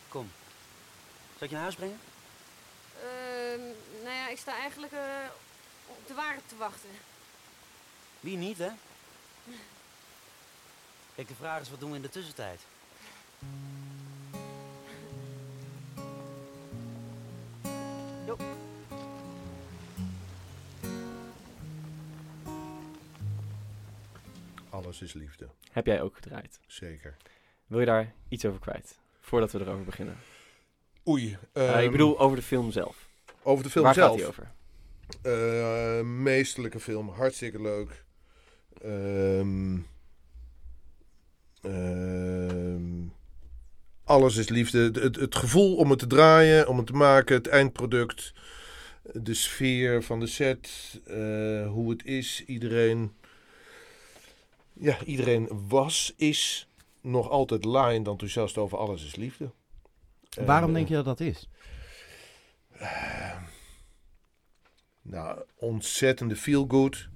[0.07, 0.31] Kom.
[1.37, 1.99] Zal ik je naar huis brengen?
[3.01, 3.61] Ehm,
[4.03, 5.27] nou ja, ik sta eigenlijk eh,
[5.87, 6.89] op de ware te wachten.
[8.23, 8.69] Wie niet, hè?
[11.15, 12.59] Kijk, de vraag is, wat doen we in de tussentijd?
[18.25, 18.37] Jo.
[24.69, 26.59] alles is liefde, Heb jij ook gedraaid?
[26.67, 27.17] zeker.
[27.67, 28.97] Wil je daar iets over kwijt?
[29.19, 30.17] Voordat we erover beginnen.
[31.07, 31.37] Oei.
[31.53, 33.07] Eh, ehm, ik bedoel over de film zelf.
[33.43, 34.09] over de film Waar zelf.
[34.09, 34.51] gaat die over?
[35.21, 38.03] Eh, meesterlijke film, hartstikke leuk.
[38.81, 39.77] Ehm,
[41.61, 43.07] ehm,
[44.03, 44.91] alles is liefde.
[44.99, 48.33] Het, het, gevoel om het te draaien, om het te maken, het eindproduct,
[49.13, 50.69] de sfeer van de set,
[51.05, 53.13] eh, hoe het is, iedereen.
[54.73, 56.67] Ja, iedereen was, is
[57.01, 59.51] nog altijd laaiend enthousiast over alles is liefde.
[60.45, 61.49] Waarom eh, denk je dat dat is?
[65.01, 67.07] Nou, ontzettende feel good.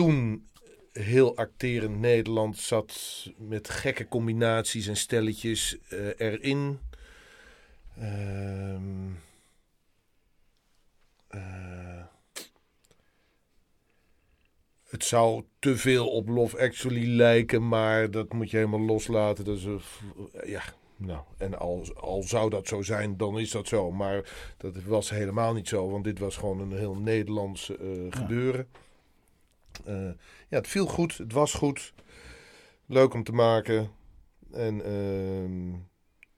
[0.00, 0.48] Toen
[0.92, 6.78] heel acterend Nederland zat met gekke combinaties en stelletjes eh, erin.
[7.98, 9.08] Ehm,
[11.28, 12.04] eh,
[14.88, 19.80] het zou te veel op Love Actually lijken, maar dat moet je helemaal loslaten.
[19.80, 20.00] V-
[20.46, 20.62] ja,
[20.96, 23.90] nou, en al, al zou dat zo zijn, dan is dat zo.
[23.90, 28.68] Maar dat was helemaal niet zo, want dit was gewoon een heel Nederlands eh, gebeuren.
[29.84, 29.94] Eh,
[30.48, 31.92] ja, het viel goed, het was goed.
[32.86, 33.90] Leuk om te maken.
[34.52, 35.78] En ehm,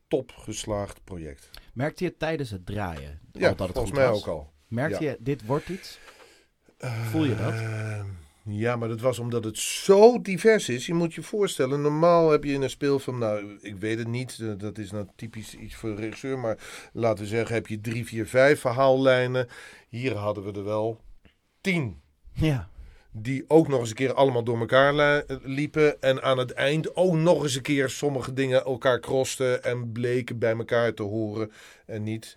[0.09, 1.51] top geslaagd project.
[1.74, 4.18] Merkte je tijdens het draaien Ja, dat het volgens goed mij was?
[4.20, 4.53] ook al.
[4.68, 5.11] Merkte Ja.
[5.11, 5.99] je, dit wordt iets?
[6.78, 7.55] Voel je dat?
[8.45, 10.87] Ja, maar dat was omdat het zo divers is.
[10.87, 14.39] Je moet je voorstellen, normaal heb je in een speelfilm, nou, ik weet het niet,
[14.41, 16.59] eh, dat is nou typisch iets voor een regisseur, maar
[16.93, 19.49] laten we zeggen, heb je drie, vier, vijf verhaallijnen.
[19.89, 21.01] Hier hadden we er wel
[21.61, 22.01] tien.
[22.33, 22.68] Ja.
[23.14, 26.00] Die ook nog eens een keer allemaal door elkaar li- liepen.
[26.02, 29.62] En aan het eind ook nog eens een keer sommige dingen elkaar krosten.
[29.64, 31.52] En bleken bij elkaar te horen
[31.86, 32.36] en niet.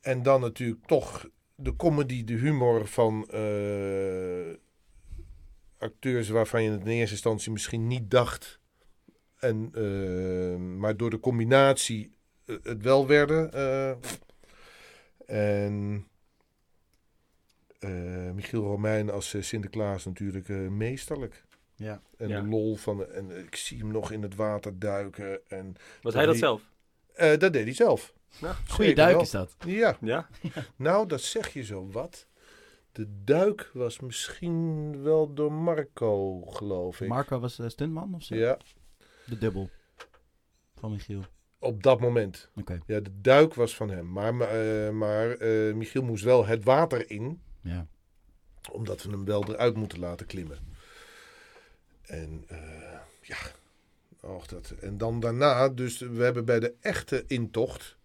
[0.00, 4.54] En dan natuurlijk toch de comedy, de humor van eh,
[5.78, 8.58] acteurs waarvan je in eerste instantie misschien niet dacht.
[9.38, 12.12] En, eh, maar door de combinatie
[12.46, 13.52] eh, het wel werden.
[13.52, 13.90] eh.
[15.26, 16.13] en eh,
[18.34, 21.44] Michiel Romein als eh, Sinterklaas natuurlijk eh, meesterlijk.
[21.76, 22.02] Ja.
[22.16, 22.40] En Ja.
[22.40, 23.06] de lol van...
[23.06, 25.40] En ik zie hem nog in het water duiken.
[25.48, 26.62] En Was hij dat zelf?
[27.14, 28.14] Eh, dat deed hij zelf.
[28.40, 29.22] Nou, Goeie Zeker duik wel.
[29.22, 29.56] is dat.
[29.66, 29.96] Ja.
[30.00, 30.28] Ja.
[30.76, 32.26] Nou, dat zeg je zo wat.
[32.92, 37.08] De duik was misschien wel door Marco, geloof ik.
[37.08, 38.34] Marco was eh, stuntman of zo?
[38.34, 38.58] Ja,
[39.26, 39.70] De dubbel.
[40.78, 41.22] Van Michiel.
[41.58, 42.50] op dat moment.
[42.56, 42.78] Oké.
[42.86, 44.12] Ja, de duik was van hem.
[44.12, 47.42] Maar, maar, eh, maar eh, Michiel moest wel het water in.
[47.64, 47.86] Ja.
[48.70, 50.58] Omdat we hem wel eruit moeten laten klimmen.
[52.02, 52.58] En eh,
[53.20, 53.36] ja,
[54.20, 54.74] och, dat.
[54.80, 57.96] En dan daarna, dus we hebben bij de echte intocht.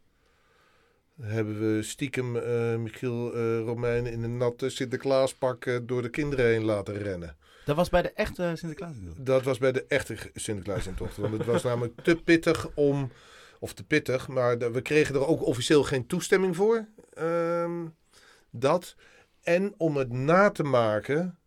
[1.22, 6.64] Hebben we stiekem eh, Michiel eh, Romein in een natte Sinterklaaspak door de kinderen heen
[6.64, 7.38] laten rennen.
[7.66, 9.26] Dat was bij de echte Sinterklaas natuurlijk.
[9.26, 11.18] Dat was bij de echte Sinterklaasintocht.
[11.18, 13.12] Want het was namelijk te pittig om.
[13.60, 16.88] Of te pittig, maar we kregen er ook officieel geen toestemming voor.
[17.14, 17.86] Ehm,
[18.50, 18.96] dat.
[19.50, 21.38] En om het na te maken.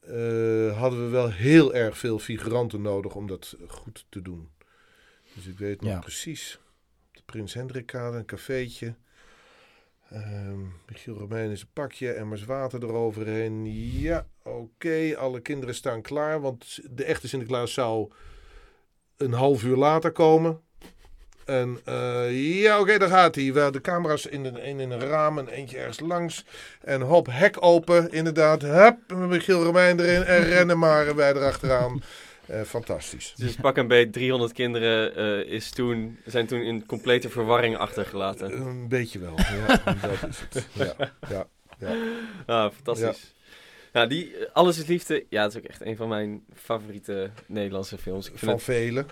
[0.00, 4.50] eh, hadden we wel heel erg veel figuranten nodig om dat goed te doen.
[5.34, 5.98] Dus ik weet nog Ja.
[5.98, 6.58] precies.
[7.08, 8.94] op De Prins Hendrikkade, een cafeetje.
[10.10, 13.72] Ehm Michiel Romein in zijn pakje, emmers water eroverheen.
[14.00, 16.40] Ja, oké, alle kinderen staan klaar.
[16.40, 18.12] Want de echte Sinterklaas zou
[19.16, 20.60] een half uur later komen.
[21.44, 23.52] En eh, ja, oké, daar gaat hij.
[23.52, 26.44] We de camera's in een, een in een raam en eentje ergens langs.
[26.80, 28.62] En hop, hek open, inderdaad.
[28.62, 32.02] Hup, Michiel Romein erin en rennen maar wij erachteraan.
[32.46, 33.34] Eh fantastisch.
[33.36, 38.52] Dus pak een beet, 300 kinderen eh, is toen, zijn toen in complete verwarring achtergelaten.
[38.52, 39.66] Een beetje wel, ja,
[40.08, 40.66] dat is het.
[40.72, 41.46] Ja, ja,
[41.78, 41.94] ja.
[42.46, 43.34] Ah, fantastisch.
[43.92, 47.98] Nou, die Alles is Liefde, ja, dat is ook echt een van mijn favoriete Nederlandse
[47.98, 48.24] films.
[48.26, 49.06] Ik vind Van het, velen.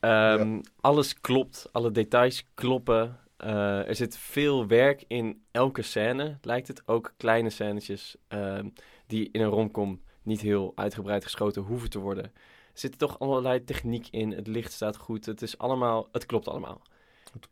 [0.00, 3.18] Ehm, Alles klopt, alle details kloppen.
[3.36, 6.82] Eh, er zit veel werk in elke scène, lijkt het.
[6.86, 8.68] Ook kleine scènetjes ehm,
[9.06, 12.24] die in een romcom niet heel uitgebreid geschoten hoeven te worden.
[12.24, 16.48] Er zit toch allerlei techniek in, het licht staat goed, het is allemaal, het klopt
[16.48, 16.82] allemaal.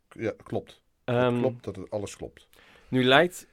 [0.09, 0.81] Ja, klopt.
[1.03, 2.47] Ehm, het klopt dat het alles klopt.
[2.87, 3.47] Nu lijkt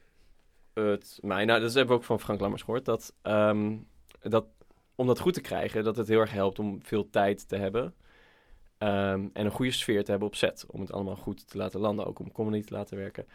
[0.73, 3.77] het mij, nou dat hebben we ook van Frank Lammers gehoord, dat, ehm,
[4.21, 4.47] dat
[4.95, 7.95] om dat goed te krijgen, dat het heel erg helpt om veel tijd te hebben.
[8.85, 10.65] Ehm, en een goede sfeer te hebben op set.
[10.69, 13.27] Om het allemaal goed te laten landen, ook om comedy te laten werken.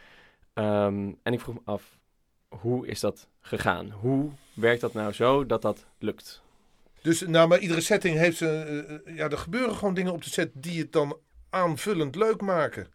[0.53, 1.97] Ehm, en ik vroeg me af,
[2.47, 3.89] hoe is dat gegaan?
[3.91, 6.41] Hoe werkt dat nou zo dat dat lukt?
[7.01, 8.47] Dus nou, maar iedere setting heeft ze.
[8.47, 11.17] eh, eh, ja, er gebeuren gewoon dingen op de set die het dan
[11.49, 12.87] aanvullend leuk maken.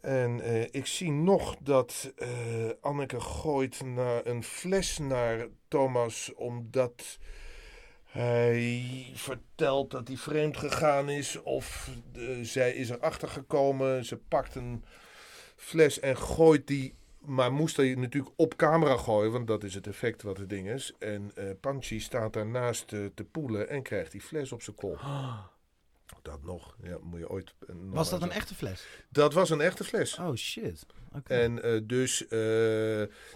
[0.00, 2.28] En eh, ik zie nog dat eh,
[2.80, 7.18] Anneke gooit naar een fles naar Thomas, omdat
[8.10, 11.42] hij vertelt dat hij vreemd gegaan is.
[11.42, 14.04] Of eh, zij is erachter gekomen.
[14.04, 14.84] Ze pakt een
[15.56, 16.94] fles en gooit die.
[17.20, 20.68] Maar moest hij natuurlijk op camera gooien, want dat is het effect wat het ding
[20.68, 20.92] is.
[20.98, 25.00] En eh Panchi staat daarnaast te, te poelen en krijgt die fles op zijn kop.
[26.22, 27.54] Dat nog, ja, moet je ooit.
[27.68, 28.86] Was dat een echte fles?
[29.08, 30.18] Dat was een echte fles.
[30.18, 30.86] Oh shit.
[31.26, 32.38] En eh, dus, eh,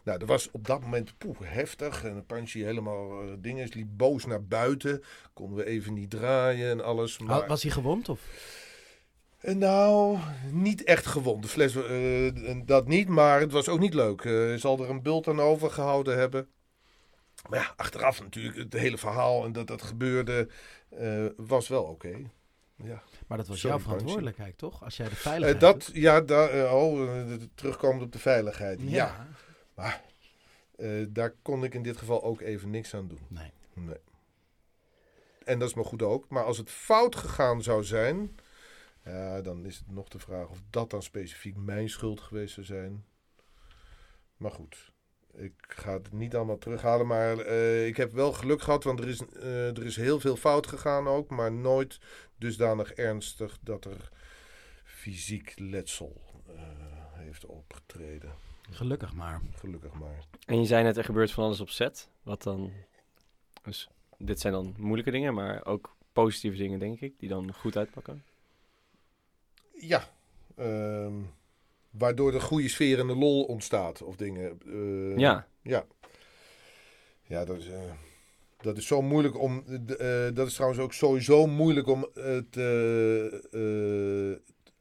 [0.05, 2.05] nou, er was op dat moment poeh, heftig.
[2.05, 5.03] En Panchi helemaal eh, dingen, liep boos naar buiten.
[5.33, 7.19] Konden we even niet draaien en alles.
[7.19, 8.21] Maar, Was hij gewond of?
[9.41, 10.19] Nou,
[10.51, 11.43] niet echt gewond.
[11.43, 11.77] De fles,
[12.65, 14.23] dat niet, maar het was ook niet leuk.
[14.57, 16.49] Zal er een bult aan overgehouden hebben.
[17.49, 20.49] Maar ja, achteraf natuurlijk, het hele verhaal en dat dat gebeurde,
[21.37, 22.31] was wel oké.
[22.77, 23.03] Ja.
[23.27, 24.85] Maar dat was Sorry, jouw verantwoordelijkheid, toch?
[24.85, 28.81] Als jij de Eh, veiligheid dat, ja, eh, oh, eh, terugkomend op de veiligheid.
[28.81, 28.89] Ja.
[28.89, 29.27] Ja.
[29.75, 30.03] Maar
[30.77, 33.27] eh, daar kon ik in dit geval ook even niks aan doen.
[33.29, 33.51] Nee.
[33.75, 34.01] Nee.
[35.45, 36.29] En dat is maar goed ook.
[36.29, 38.37] Maar als het fout gegaan zou zijn,
[39.05, 42.67] ja, dan is het nog de vraag of dat dan specifiek mijn schuld geweest zou
[42.67, 43.05] zijn.
[44.37, 44.93] Maar goed,
[45.35, 47.07] ik ga het niet allemaal terughalen.
[47.07, 50.37] Maar eh, ik heb wel geluk gehad, want er is, eh, er is heel veel
[50.37, 51.31] fout gegaan ook.
[51.31, 51.99] Maar nooit
[52.39, 54.09] dusdanig ernstig dat er
[54.85, 56.63] fysiek letsel eh,
[57.13, 58.33] heeft opgetreden.
[58.71, 59.41] Gelukkig maar.
[59.55, 60.25] Gelukkig maar.
[60.47, 62.09] En je zei net, er gebeurt van alles op set.
[62.23, 62.73] Wat dan...
[63.63, 67.77] Dus dit zijn dan moeilijke dingen, maar ook positieve dingen, denk ik, die dan goed
[67.77, 68.25] uitpakken.
[69.81, 70.09] Ja.
[70.57, 71.15] ehm,
[71.91, 74.03] waardoor de goede sfeer en de lol ontstaat.
[74.03, 74.61] Of dingen.
[74.67, 75.47] eh, Ja.
[75.63, 75.85] Ja.
[77.23, 77.93] Ja, dat is, eh,
[78.65, 79.65] dat is zo moeilijk om.
[79.99, 84.37] eh, dat is trouwens ook sowieso moeilijk om het eh, eh,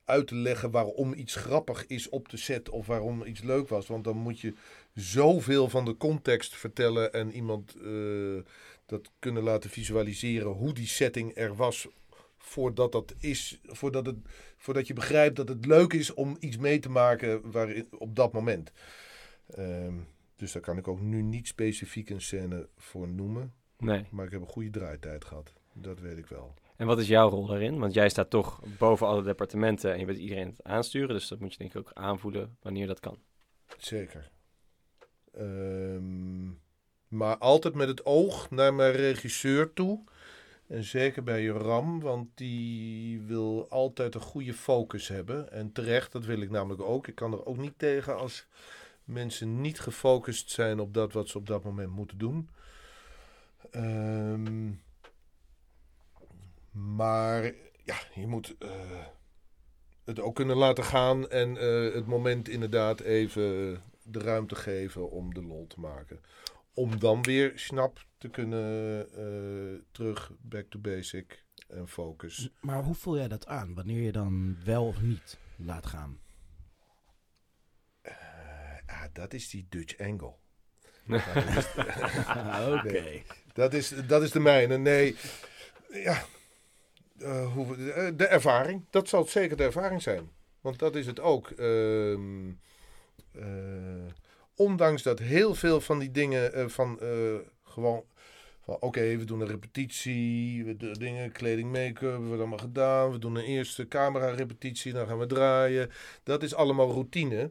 [0.05, 3.87] uit te leggen waarom iets grappig is op de set of waarom iets leuk was.
[3.87, 4.53] Want dan moet je
[4.93, 7.75] zoveel van de context vertellen en iemand
[8.85, 11.87] dat kunnen laten visualiseren hoe die setting er was
[12.37, 14.15] voordat dat is, voordat, het,
[14.57, 18.33] voordat je begrijpt dat het leuk is om iets mee te maken waarin, op dat
[18.33, 18.71] moment.
[19.47, 19.93] Ehm,
[20.35, 23.53] Dus daar kan ik ook nu niet specifiek een scène voor noemen.
[23.83, 24.05] Nee.
[24.09, 25.53] Maar ik heb een goede draaitijd gehad.
[25.73, 26.53] Dat weet ik wel.
[26.75, 27.79] En wat is jouw rol daarin?
[27.79, 31.15] Want jij staat toch boven alle departementen en je bent iedereen het aansturen.
[31.15, 33.17] Dus dat moet je denk ik ook aanvoelen wanneer dat kan.
[33.77, 34.31] Zeker.
[35.33, 36.45] Ehm,
[37.07, 40.03] maar altijd met het oog naar mijn regisseur toe.
[40.67, 45.51] En zeker bij Joram, want die wil altijd een goede focus hebben.
[45.51, 47.07] En terecht, dat wil ik namelijk ook.
[47.07, 48.47] Ik kan er ook niet tegen als
[49.03, 52.49] mensen niet gefocust zijn op dat wat ze op dat moment moeten doen.
[53.71, 54.71] Ehm,
[56.71, 57.43] maar
[57.83, 59.05] ja, je moet eh,
[60.03, 65.33] het ook kunnen laten gaan en eh, het moment inderdaad even de ruimte geven om
[65.33, 66.21] de lol te maken.
[66.73, 72.49] Om dan weer snap te kunnen eh, terug, back to basic en focus.
[72.61, 73.73] Maar hoe voel jij dat aan?
[73.73, 76.21] Wanneer je dan wel of niet laat gaan?
[78.85, 80.35] Ah, dat is die Dutch angle.
[82.77, 83.21] Oké.
[83.53, 84.77] dat, is, dat is de mijne.
[84.77, 85.15] Nee,
[85.89, 86.25] ja.
[87.19, 88.85] eh, hoe, eh, de ervaring.
[88.89, 90.29] Dat zal zeker de ervaring zijn.
[90.61, 91.49] Want dat is het ook.
[91.49, 92.49] Ehm,
[93.31, 94.13] eh,
[94.55, 96.99] ondanks dat heel veel van die dingen van
[97.63, 98.03] gewoon
[98.63, 103.11] van oké, we doen een repetitie, we doen dingen, kleding, make-up, we wordt allemaal gedaan.
[103.11, 105.91] We doen een eerste camera repetitie, dan gaan we draaien.
[106.23, 107.49] Dat is allemaal routine.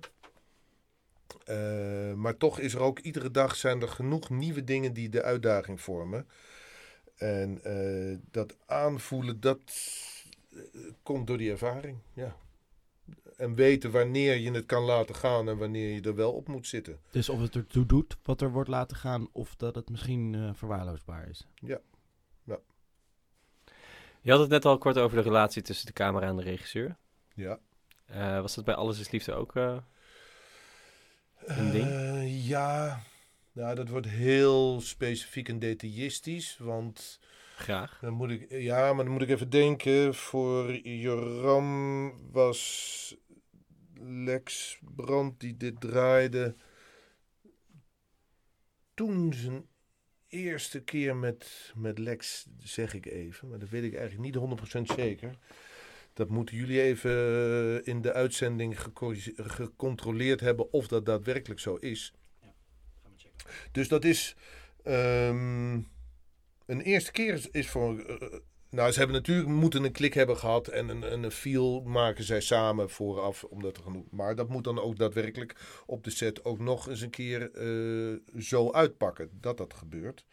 [1.44, 5.22] Eh, maar toch is er ook iedere dag zijn er genoeg nieuwe dingen die de
[5.22, 6.26] uitdaging vormen.
[7.16, 9.60] En eh, dat aanvoelen, dat
[10.50, 10.58] eh,
[11.02, 11.98] komt door die ervaring.
[12.12, 12.36] Ja.
[13.36, 16.66] En weten wanneer je het kan laten gaan en wanneer je er wel op moet
[16.66, 17.00] zitten.
[17.10, 20.50] Dus of het ertoe doet wat er wordt laten gaan, of dat het misschien eh,
[20.54, 21.46] verwaarloosbaar is.
[21.54, 21.80] Ja.
[22.44, 22.58] ja.
[24.20, 26.96] Je had het net al kort over de relatie tussen de camera en de regisseur.
[27.34, 27.58] Ja.
[28.06, 29.76] Eh, was dat bij Alles is Liefde ook eh,
[31.46, 31.86] een ding?
[31.86, 33.02] Eh, ja,
[33.52, 36.56] nou, dat wordt heel specifiek en detailistisch.
[36.58, 37.20] Want
[37.56, 37.98] Graag.
[38.00, 40.14] dan moet ik, ja, maar dan moet ik even denken.
[40.14, 43.16] Voor Joram was
[44.00, 46.54] Lex Brand die dit draaide.
[48.94, 49.66] Toen zijn
[50.28, 54.94] eerste keer met, met Lex, zeg ik even, maar dat weet ik eigenlijk niet 100%
[54.94, 55.38] zeker.
[56.14, 58.78] Dat moeten jullie even eh, in de uitzending
[59.36, 62.12] gecontroleerd hebben of dat daadwerkelijk zo is.
[63.72, 64.36] Dus dat is.
[64.82, 65.74] ehm,
[66.66, 68.00] een eerste keer is, voor.
[68.00, 68.38] eh,
[68.70, 72.40] nou, ze hebben natuurlijk moeten een klik hebben gehad en een, een feel maken zij
[72.40, 74.08] samen vooraf om dat te gaan doen.
[74.10, 78.40] Maar dat moet dan ook daadwerkelijk op de set ook nog eens een keer eh,
[78.42, 80.24] zo uitpakken dat dat gebeurt.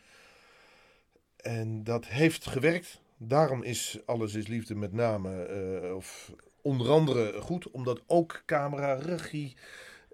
[1.36, 3.02] En dat heeft gewerkt.
[3.22, 8.94] Daarom is Alles is Liefde met name, eh, of onder andere goed, omdat ook camera,
[8.94, 9.56] regie,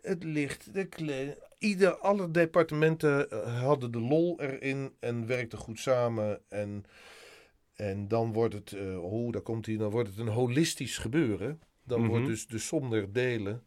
[0.01, 5.80] het licht, de kleding, ieder, alle departementen eh, hadden de lol erin en werkten goed
[5.80, 6.41] samen.
[6.49, 6.84] En,
[7.74, 11.62] en dan wordt het, eh oh, daar komt hij, dan wordt het een holistisch gebeuren.
[11.84, 12.10] Dan Mhm.
[12.10, 13.64] wordt dus de som der delen,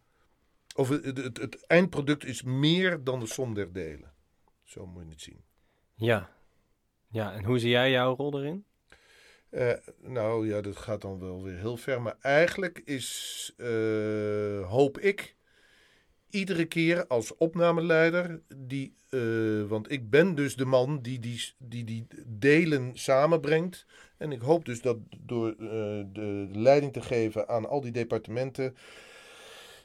[0.76, 4.12] of het, het, het eindproduct is meer dan de som der delen.
[4.64, 5.44] Zo moet je het zien.
[5.94, 6.36] Ja.
[7.10, 8.64] Ja, en hoe zie jij jouw rol erin?
[9.50, 9.72] Eh,
[10.02, 12.02] nou ja, dat gaat dan wel weer heel ver.
[12.02, 15.36] Maar eigenlijk is, eh, hoop ik,
[16.30, 21.84] iedere keer als opnameleider, die, eh, want ik ben dus de man die die, die
[21.84, 23.86] die delen samenbrengt.
[24.16, 25.56] En ik hoop dus dat door
[26.12, 28.76] de leiding te geven aan al die departementen,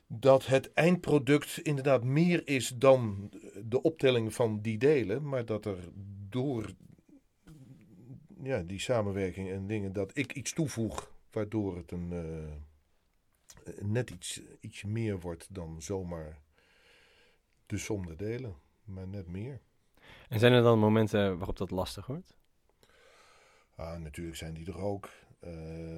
[0.08, 3.32] dat het eindproduct inderdaad meer is dan
[3.64, 5.78] de optelling van die delen, maar dat er
[6.30, 6.74] door
[8.44, 12.64] ja, die samenwerking en dingen, dat ik iets toevoeg waardoor het een eh,
[13.82, 16.42] net iets, iets meer wordt dan zomaar
[17.66, 19.62] de som der delen, maar net meer.
[20.30, 22.38] En zijn er dan momenten waarop dat lastig wordt?
[23.76, 25.10] Ah, natuurlijk zijn die er ook.
[25.40, 25.98] Eh,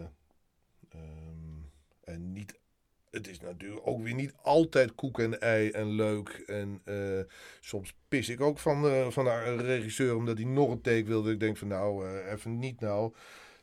[0.89, 1.61] ehm,
[2.03, 2.59] en niet,
[3.15, 6.29] het is natuurlijk ook weer niet altijd koek en ei en leuk.
[6.29, 7.19] En eh,
[7.59, 11.31] soms pis ik ook van, eh, van de regisseur omdat hij nog een take wilde.
[11.31, 13.13] Ik denk van nou, eh, even niet nou.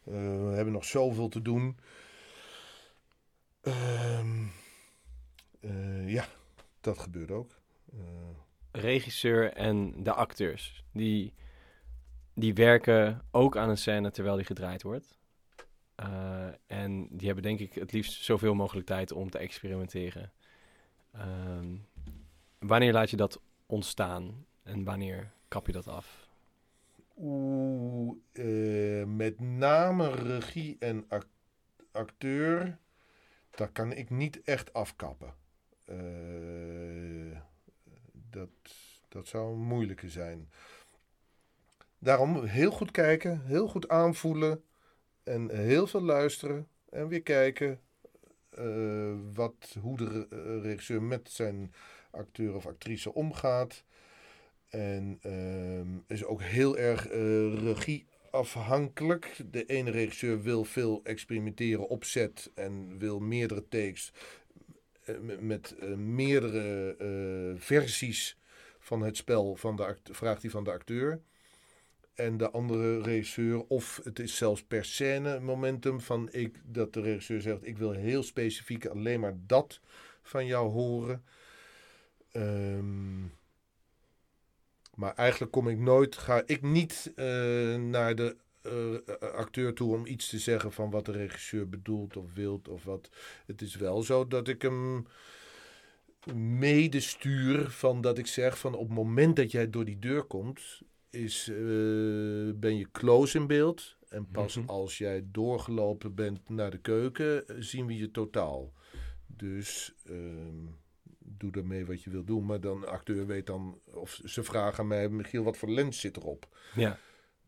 [0.03, 1.76] We hebben nog zoveel te doen.
[3.62, 4.44] Ehm,
[5.61, 6.24] eh, ja,
[6.80, 7.61] dat gebeurt ook.
[8.72, 10.84] Regisseur en de acteurs.
[10.92, 11.34] Die,
[12.34, 15.18] die werken ook aan een scène terwijl die gedraaid wordt.
[15.95, 20.32] Eh, en die hebben denk ik het liefst zoveel mogelijk tijd om te experimenteren.
[21.12, 21.76] Ehm,
[22.59, 26.28] wanneer laat je dat ontstaan en wanneer kap je dat af?
[28.32, 31.26] Eh, met name regie en ac-
[31.93, 32.78] acteur,
[33.51, 35.34] daar kan ik niet echt afkappen.
[35.84, 37.38] Eh,
[38.30, 38.49] dat,
[39.09, 40.49] Dat zou een moeilijke zijn.
[41.99, 44.62] Daarom heel goed kijken, heel goed aanvoelen
[45.24, 47.80] en heel veel luisteren en weer kijken
[48.50, 51.74] eh, wat, hoe de eh, regisseur met zijn
[52.10, 53.84] acteur of actrice omgaat.
[54.68, 59.36] En ehm, is ook heel erg eh, regieafhankelijk.
[59.50, 64.12] De ene regisseur wil veel experimenteren op set en wil meerdere takes
[65.20, 68.38] met, met meerdere versies
[68.78, 71.22] van het spel van de vraagt hij van de acteur.
[72.14, 77.00] En de andere regisseur, of het is zelfs per scène momentum van ik, dat de
[77.00, 79.80] regisseur zegt: Ik wil heel specifiek alleen maar dat
[80.22, 81.24] van jou horen.
[82.32, 83.20] Ehm,
[84.94, 90.06] maar eigenlijk kom ik nooit, ga ik niet eh, naar de eh, acteur toe om
[90.06, 93.10] iets te zeggen van wat de regisseur bedoelt of wilt of wat.
[93.46, 95.06] Het is wel zo dat ik hem
[96.34, 100.82] medestuur van dat ik zeg van op het moment dat jij door die deur komt,
[101.12, 101.54] is, eh,
[102.54, 103.96] ben je close in beeld.
[104.08, 104.68] En pas Mhm.
[104.68, 108.72] als jij doorgelopen bent naar de keuken, eh, zien we je totaal.
[109.26, 110.66] Dus ehm,
[111.18, 112.46] doe ermee wat je wil doen.
[112.46, 116.16] Maar dan, acteur weet dan, of ze vragen aan mij, Michiel, wat voor lens zit
[116.16, 116.56] erop?
[116.74, 116.98] Ja.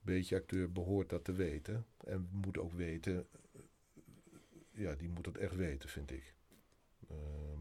[0.02, 1.86] Beetje acteur behoort dat te weten.
[2.04, 3.26] En moet ook weten,
[4.72, 6.34] ja, die moet dat echt weten, vind ik.
[7.10, 7.60] Ehm,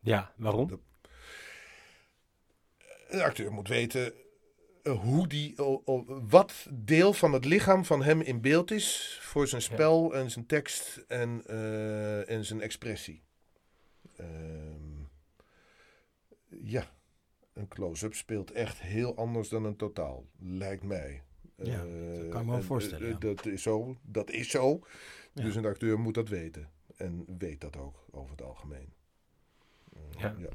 [0.00, 0.66] Ja, waarom?
[0.68, 0.78] de,
[3.08, 4.20] een acteur moet weten eh,
[4.88, 5.54] hoe die,
[6.28, 10.46] wat deel van het lichaam van hem in beeld is voor zijn spel en zijn
[10.46, 13.22] tekst en, eh, en zijn expressie.
[14.16, 15.02] Ehm,
[16.48, 16.90] ja,
[17.52, 21.22] een close-up speelt echt heel anders dan een totaal, lijkt mij.
[21.62, 23.18] Ja, Eh, dat kan ik me wel en, voorstellen, eh, ja.
[23.18, 23.96] Dat is zo.
[24.02, 24.80] Dat is zo.
[25.32, 25.42] Ja.
[25.42, 26.70] Dus een acteur moet dat weten.
[26.96, 28.92] En weet dat ook over het algemeen.
[29.92, 30.34] Eh, Ja.
[30.38, 30.48] ja.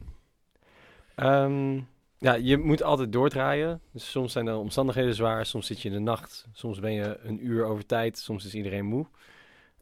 [1.15, 1.81] Ehm,
[2.23, 3.81] ja, je moet altijd doordraaien.
[3.91, 7.19] Dus soms zijn de omstandigheden zwaar, soms zit je in de nacht, soms ben je
[7.19, 9.05] een uur over tijd, soms is iedereen moe.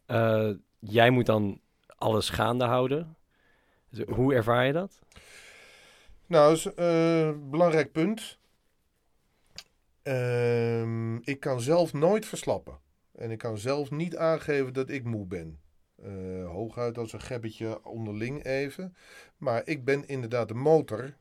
[0.06, 1.60] Eh, jij moet dan
[1.96, 3.16] alles gaande houden.
[3.90, 4.98] Dus hoe ervaar je dat?
[6.26, 8.38] Nou, is een belangrijk punt.
[10.02, 12.78] Ehm, ik kan zelf nooit verslappen.
[13.14, 15.60] En ik kan zelf niet aangeven dat ik moe ben.
[16.02, 18.96] Eh, hooguit als een gebbetje onderling even.
[19.36, 21.16] Maar ik ben inderdaad de motor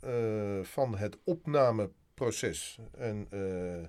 [0.00, 2.78] eh, van het opnameproces.
[2.98, 3.88] En, eh,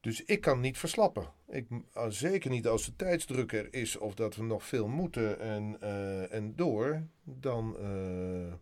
[0.00, 1.26] dus ik kan niet verslappen.
[1.48, 5.40] Ik, uh, zeker niet als de tijdsdruk er is of dat we nog veel moeten
[5.40, 7.02] en, eh, en door.
[7.24, 8.52] Dan eh,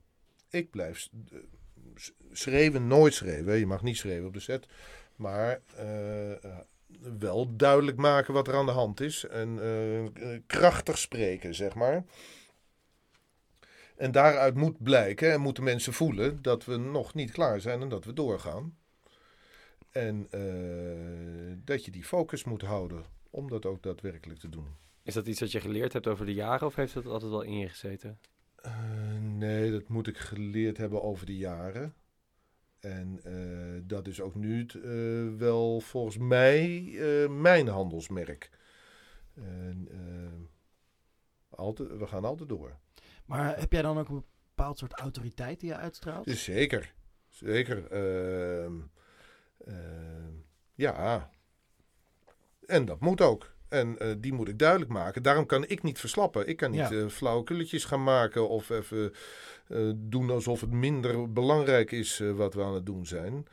[0.60, 1.10] ik blijf s-
[1.94, 3.58] s- schreeuwen, nooit schreeuwen.
[3.58, 4.66] Je mag niet schreeuwen op de set.
[5.16, 6.58] Maar eh, eh,
[7.18, 9.26] wel duidelijk maken wat er aan de hand is.
[9.26, 12.04] En eh, eh, krachtig spreken, zeg maar.
[14.02, 17.88] En daaruit moet blijken en moeten mensen voelen dat we nog niet klaar zijn en
[17.88, 18.76] dat we doorgaan.
[19.90, 24.66] En eh, dat je die focus moet houden om dat ook daadwerkelijk te doen.
[25.02, 27.42] Is dat iets wat je geleerd hebt over de jaren of heeft dat altijd wel
[27.42, 28.18] in je gezeten?
[28.56, 28.72] Eh,
[29.20, 31.94] nee, dat moet ik geleerd hebben over de jaren.
[32.80, 34.66] En eh, dat is ook nu
[35.36, 36.82] wel volgens mij
[37.30, 38.50] mijn handelsmerk.
[39.34, 39.88] En,
[41.48, 42.80] altijd, we gaan altijd door.
[43.24, 46.28] Maar heb jij dan ook een bepaald soort autoriteit die je uitstraalt?
[46.30, 46.94] Zeker,
[47.28, 47.86] zeker.
[47.90, 48.72] Ehm,
[49.64, 50.32] ehm,
[50.74, 51.30] ja,
[52.66, 53.50] en dat moet ook.
[53.68, 55.22] En eh, die moet ik duidelijk maken.
[55.22, 56.48] Daarom kan ik niet verslappen.
[56.48, 56.90] Ik kan niet Ja.
[56.90, 59.12] eh flauwe kulletjes gaan maken of even
[59.68, 63.46] eh, doen alsof het minder belangrijk is wat we aan het doen zijn.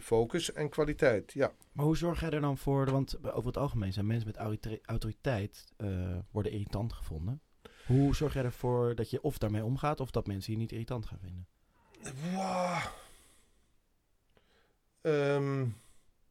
[0.00, 1.52] Focus en kwaliteit, ja.
[1.72, 2.90] Maar hoe zorg jij er dan voor?
[2.90, 5.72] Want over het algemeen zijn mensen met autori- autoriteit
[6.30, 7.40] worden irritant gevonden.
[7.86, 11.06] Hoe zorg jij ervoor dat je of daarmee omgaat of dat mensen je niet irritant
[11.06, 11.46] gaan vinden?
[12.32, 12.78] Wow.
[15.00, 15.66] Ehm,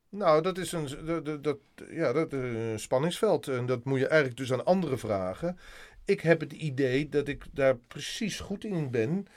[0.10, 1.58] nou, dat is een, dat, dat,
[1.90, 3.48] ja, dat is een spanningsveld.
[3.48, 5.58] En dat moet je eigenlijk dus aan anderen vragen.
[6.06, 9.28] Ik heb het idee dat ik daar precies goed in ben.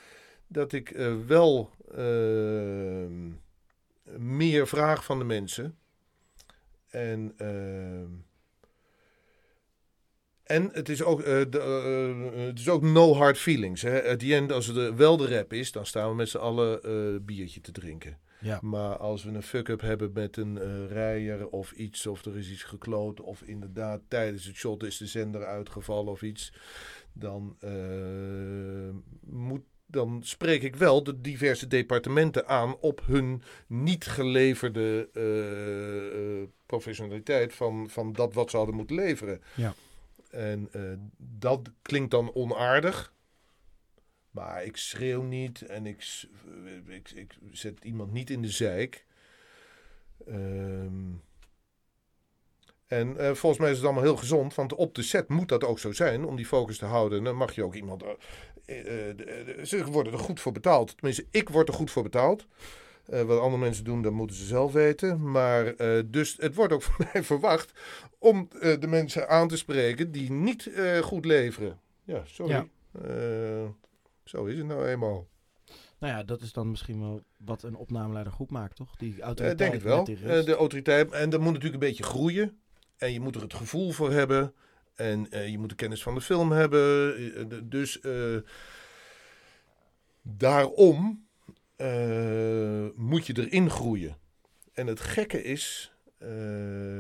[0.46, 3.30] Dat ik eh, wel ehm,
[4.16, 5.78] meer vraag van de mensen.
[6.90, 8.10] En, ehm,
[10.46, 13.82] en het is ook, de, eh, het is ook no hard feelings.
[13.82, 14.02] Hè?
[14.02, 17.24] At the end, als het wel de rap is, dan staan we met z'n allen
[17.24, 18.18] biertje te drinken.
[18.40, 18.58] Ja.
[18.62, 22.62] Maar als we een fuck-up hebben met een rijer of iets, of er is iets
[22.62, 26.52] gekloot, of inderdaad tijdens het shot is de zender uitgevallen of iets,
[27.12, 27.56] dan,
[29.20, 35.08] moet, dan spreek ik wel de diverse departementen aan op hun niet geleverde
[36.66, 39.40] professionaliteit van, van dat wat ze hadden moeten leveren.
[39.54, 39.74] Ja.
[40.36, 40.82] En eh,
[41.16, 43.14] dat klinkt dan onaardig.
[44.30, 46.24] Maar ik schreeuw niet en ik,
[46.86, 49.06] ik, ik zet iemand niet in de zeik.
[50.26, 51.12] Ehm,
[52.86, 55.64] en eh, volgens mij is het allemaal heel gezond, want op de set moet dat
[55.64, 57.18] ook zo zijn om die focus te houden.
[57.18, 58.02] En dan mag je ook iemand.
[58.02, 60.96] eh, ze worden er goed voor betaald.
[60.96, 62.46] Tenminste, ik word er goed voor betaald.
[63.06, 65.30] Eh, wat andere mensen doen, dat moeten ze zelf weten.
[65.30, 67.72] Maar eh, dus het wordt ook van mij verwacht
[68.18, 70.70] om eh, de mensen aan te spreken die niet
[71.02, 71.80] goed leveren.
[72.04, 72.52] Ja, sorry.
[72.52, 72.66] Ja.
[74.24, 75.26] Zo is het nou eenmaal.
[75.98, 78.96] Nou ja, dat is dan misschien wel wat een opnameleider goed maakt, toch?
[78.96, 80.44] Die autoriteit denk het wel.
[80.44, 81.10] de autoriteit.
[81.10, 82.60] En dat moet natuurlijk een beetje groeien.
[82.96, 84.54] En je moet er het gevoel voor hebben.
[84.94, 87.68] En je moet de kennis van de film hebben.
[87.68, 88.00] Dus
[90.22, 91.25] daarom
[91.76, 94.16] eh, moet je erin groeien.
[94.72, 96.28] En het gekke is, eh,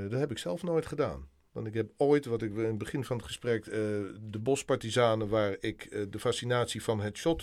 [0.08, 1.28] dat heb ik zelf nooit gedaan.
[1.52, 3.72] Want ik heb ooit, wat ik in het begin van het gesprek, eh,
[4.20, 7.42] de bospartizanen, waar ik de fascinatie van het shot,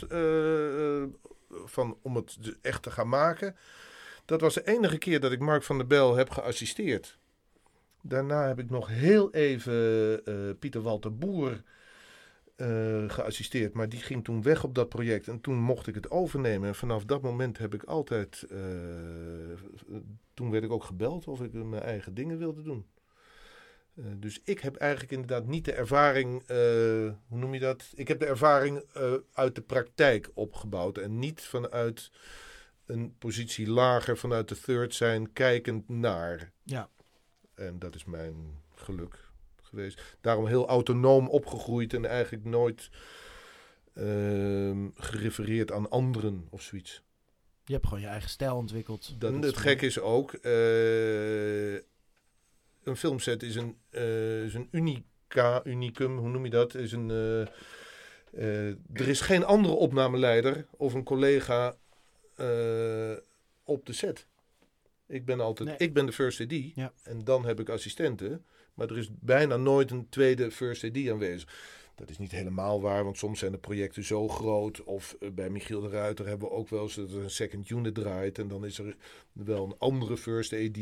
[1.66, 3.56] van, om het de- echt te gaan maken.
[4.26, 7.18] Dat was de enige keer dat ik Mark van der Bel heb geassisteerd.
[8.02, 10.24] Daarna heb ik nog heel even
[10.60, 11.62] Pieter Walter Boer
[12.56, 13.74] eh, geassisteerd.
[13.74, 15.28] Maar die ging toen weg op dat project.
[15.28, 16.68] En toen mocht ik het overnemen.
[16.68, 18.46] En vanaf dat moment heb ik altijd.
[18.50, 18.58] eh,
[20.34, 22.86] toen werd ik ook gebeld of ik mijn eigen dingen wilde doen.
[23.96, 26.48] Eh, dus ik heb eigenlijk inderdaad niet de ervaring.
[27.28, 27.92] hoe noem je dat?
[27.96, 28.84] Ik heb de ervaring
[29.34, 30.98] uit de praktijk opgebouwd.
[30.98, 32.12] En niet vanuit
[32.86, 36.52] een positie lager, vanuit de third zijn, kijkend naar.
[36.64, 36.90] Ja.
[37.56, 39.32] En dat is mijn geluk
[39.74, 40.18] geweest.
[40.22, 42.90] Daarom heel autonoom opgegroeid en eigenlijk nooit
[43.94, 47.04] ehm, gerefereerd aan anderen of zoiets.
[47.66, 49.16] Je hebt gewoon je eigen stijl ontwikkeld.
[49.20, 51.74] Dan, het gekke is ook, eh,
[52.84, 56.76] een filmset is een, eh, is een unica, unicum, hoe noem je dat?
[56.76, 57.10] Is een,
[58.32, 61.76] eh, er is geen andere opnameleider of een collega
[63.64, 64.28] op de set.
[65.08, 65.78] Ik ben altijd, Nee.
[65.78, 66.94] ik ben de first AD Ja.
[67.04, 68.46] en dan heb ik assistenten.
[68.74, 71.82] Maar er is bijna nooit een tweede first AD aanwezig.
[71.96, 74.84] Dat is niet helemaal waar, want soms zijn de projecten zo groot.
[74.84, 77.70] Of eh, bij Michiel de Ruiter hebben we ook wel eens dat er een second
[77.70, 78.40] unit draait.
[78.40, 78.96] En dan is er
[79.32, 80.78] wel een andere first AD.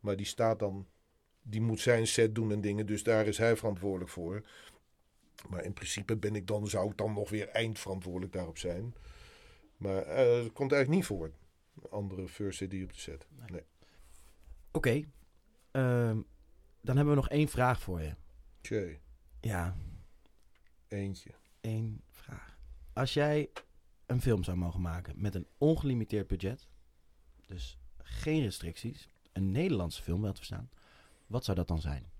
[0.00, 0.86] Maar die staat dan,
[1.42, 2.86] die moet zijn set doen en dingen.
[2.86, 4.42] Dus daar is hij verantwoordelijk voor.
[5.48, 8.94] Maar in principe ben ik dan, zou ik dan nog weer eindverantwoordelijk daarop zijn.
[9.76, 11.30] Maar eh het komt eigenlijk niet voor.
[11.82, 13.26] Een andere first AD op de set.
[13.50, 13.62] Nee.
[14.72, 15.04] Oké.
[15.70, 16.20] ehm,
[16.80, 18.14] dan hebben we nog één vraag voor je.
[18.60, 19.00] Tjee,
[19.40, 19.76] Ja,
[20.88, 21.30] eentje.
[21.60, 22.58] één vraag.
[22.92, 23.50] Als jij
[24.06, 26.68] een film zou mogen maken met een ongelimiteerd budget,
[27.46, 30.70] dus geen restricties, een Nederlandse film wel te verstaan,
[31.26, 32.10] wat zou dat dan zijn?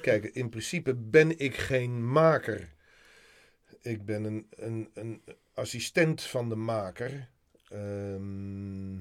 [0.00, 2.74] Kijk, in principe ben ik geen maker.
[3.80, 5.22] Ik ben een, een, een
[5.54, 7.28] assistent van de maker.
[7.68, 8.98] Ehm,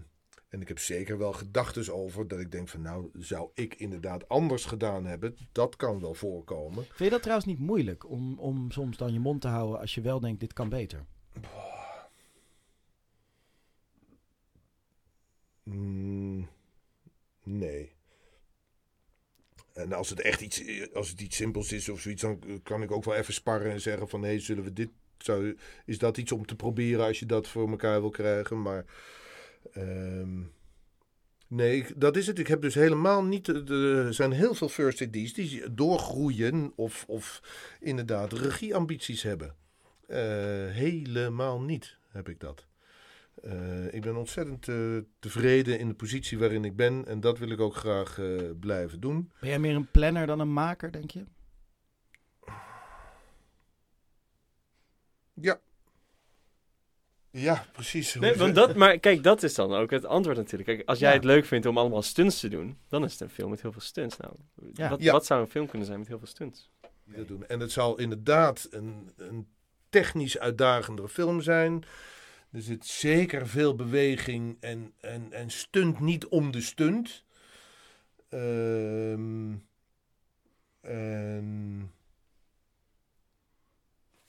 [0.49, 4.27] en ik heb zeker wel gedachten over dat ik denk van nou, zou ik inderdaad
[4.29, 5.37] anders gedaan hebben.
[5.51, 6.83] Dat kan wel voorkomen.
[6.83, 9.95] Vind je dat trouwens niet moeilijk om, om soms dan je mond te houden als
[9.95, 11.05] je wel denkt dit kan beter?
[15.63, 16.49] Mm,
[17.43, 17.91] nee.
[19.73, 22.91] En als het echt iets, als het iets simpels is of zoiets, dan kan ik
[22.91, 26.17] ook wel even sparren en zeggen van hé, hey, zullen we dit, zou, is dat
[26.17, 28.61] iets om te proberen als je dat voor elkaar wil krijgen?
[28.61, 28.85] Maar
[29.71, 30.41] ehm,
[31.47, 32.39] nee, dat is het.
[32.39, 37.41] Ik heb dus helemaal niet, er zijn heel veel first AD's die doorgroeien of, of
[37.79, 39.55] inderdaad regieambities hebben.
[40.09, 40.17] Eh,
[40.67, 42.67] helemaal niet heb ik dat.
[43.43, 47.05] Eh, ik ben ontzettend eh, tevreden in de positie waarin ik ben.
[47.05, 48.19] En dat wil ik ook graag
[48.59, 49.31] blijven doen.
[49.39, 51.25] Ben jij meer een planner dan een maker, denk je?
[55.33, 55.59] Ja.
[57.31, 58.13] Ja, precies.
[58.15, 60.69] Nee, want dat, maar kijk, dat is dan ook het antwoord natuurlijk.
[60.69, 61.15] Kijk, als jij Ja.
[61.15, 63.71] het leuk vindt om allemaal stunts te doen, dan is het een film met heel
[63.71, 64.17] veel stunts.
[64.17, 64.33] Nou,
[64.73, 64.89] Ja.
[64.89, 65.11] wat, Ja.
[65.11, 66.69] wat zou een film kunnen zijn met heel veel stunts?
[67.03, 67.47] die dat doen.
[67.47, 69.47] En het zal inderdaad een, een
[69.89, 71.83] technisch uitdagendere film zijn.
[72.51, 77.23] Er zit zeker veel beweging en, en, en stunt niet om de stunt.
[78.29, 79.53] Ehm,
[80.81, 81.91] en,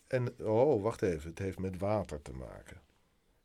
[0.07, 1.31] en, oh, wacht even.
[1.31, 2.81] Het heeft met water te maken.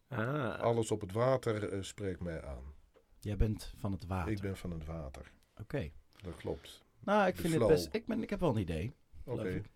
[0.08, 2.74] Ah, Alles op het water eh, spreekt mij aan.
[3.20, 4.32] Jij bent van het water.
[4.32, 5.32] Ik ben van het water.
[5.62, 5.92] Oké.
[6.22, 6.84] Dat klopt.
[7.00, 7.70] Nou, ik De vind flow.
[7.70, 7.94] het best...
[7.96, 8.94] Ik, ben, ik heb wel een idee.
[9.24, 9.38] Oké.
[9.40, 9.70] geloof ik.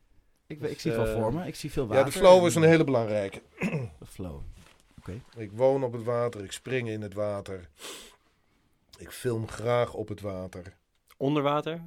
[0.47, 1.47] Ik, Dus, ik zie het wel eh, voor me.
[1.47, 2.05] Ik zie veel Ja, water.
[2.05, 3.41] de flow is en- een hele belangrijke.
[3.99, 4.41] De flow.
[5.37, 7.69] Ik woon op het water, ik spring in het water.
[8.97, 10.77] Ik film graag op het water.
[11.17, 11.81] onder water?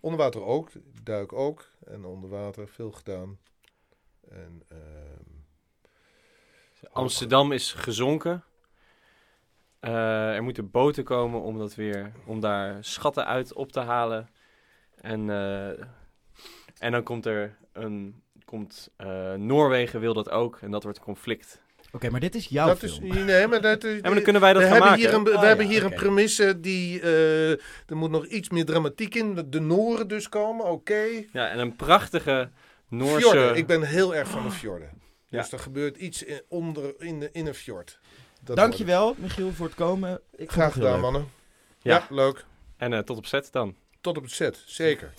[0.00, 1.70] Onder water ook, ik duik ook.
[1.84, 3.38] En onder water veel gedaan.
[4.28, 5.35] En ehm,
[6.92, 8.44] Amsterdam is gezonken.
[9.80, 14.28] Eh, er moeten boten komen om, dat weer, om daar schatten uit op te halen.
[15.00, 15.68] En, eh,
[16.78, 18.22] en dan komt er een...
[18.44, 21.60] Komt, eh, Noorwegen wil dat ook en dat wordt een conflict.
[21.92, 23.04] Oké, maar dit is jouw dat film.
[23.12, 25.06] is, nee, maar dat is, Ja, maar dan kunnen wij dat we gaan hebben maken.
[25.08, 27.00] Hier een, we Oh, hebben ja, hier een premisse die...
[27.00, 29.34] eh, er moet nog iets meer dramatiek in.
[29.48, 31.04] De, Noren dus komen, oké.
[31.32, 32.50] Ja, en een prachtige
[32.88, 33.28] Noorse...
[33.28, 33.56] Fjorden.
[33.56, 34.90] Ik ben heel erg van de fjorden.
[35.36, 35.42] Ja.
[35.42, 37.98] Dus er gebeurt iets in, onder, in, de, in een fjord.
[38.40, 40.20] Dat Dankjewel, Michiel, voor het komen.
[40.36, 40.50] Ik.
[40.50, 41.00] Graag gedaan, leuk.
[41.00, 41.28] mannen.
[41.82, 41.94] Ja.
[41.94, 42.44] Ja, leuk.
[42.76, 43.74] En eh, tot op set dan.
[44.00, 45.12] Tot op het set, zeker.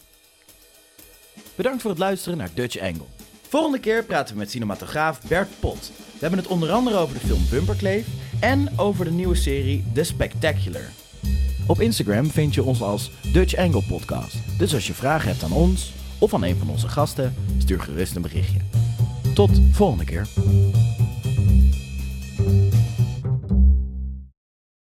[1.56, 3.06] Bedankt voor het luisteren naar Dutch Angle.
[3.48, 5.92] Volgende keer praten we met cinematograaf Bert Pot.
[5.98, 8.08] We hebben het onder andere over de film Bumperkleef
[8.40, 10.90] en over de nieuwe serie The Spectacular.
[11.68, 14.36] Op Instagram vind je ons als Dutch Angle Podcast.
[14.58, 18.16] Dus als je vragen hebt aan ons of aan een van onze gasten, stuur gerust
[18.16, 18.87] een berichtje.
[19.38, 20.28] Tot volgende keer.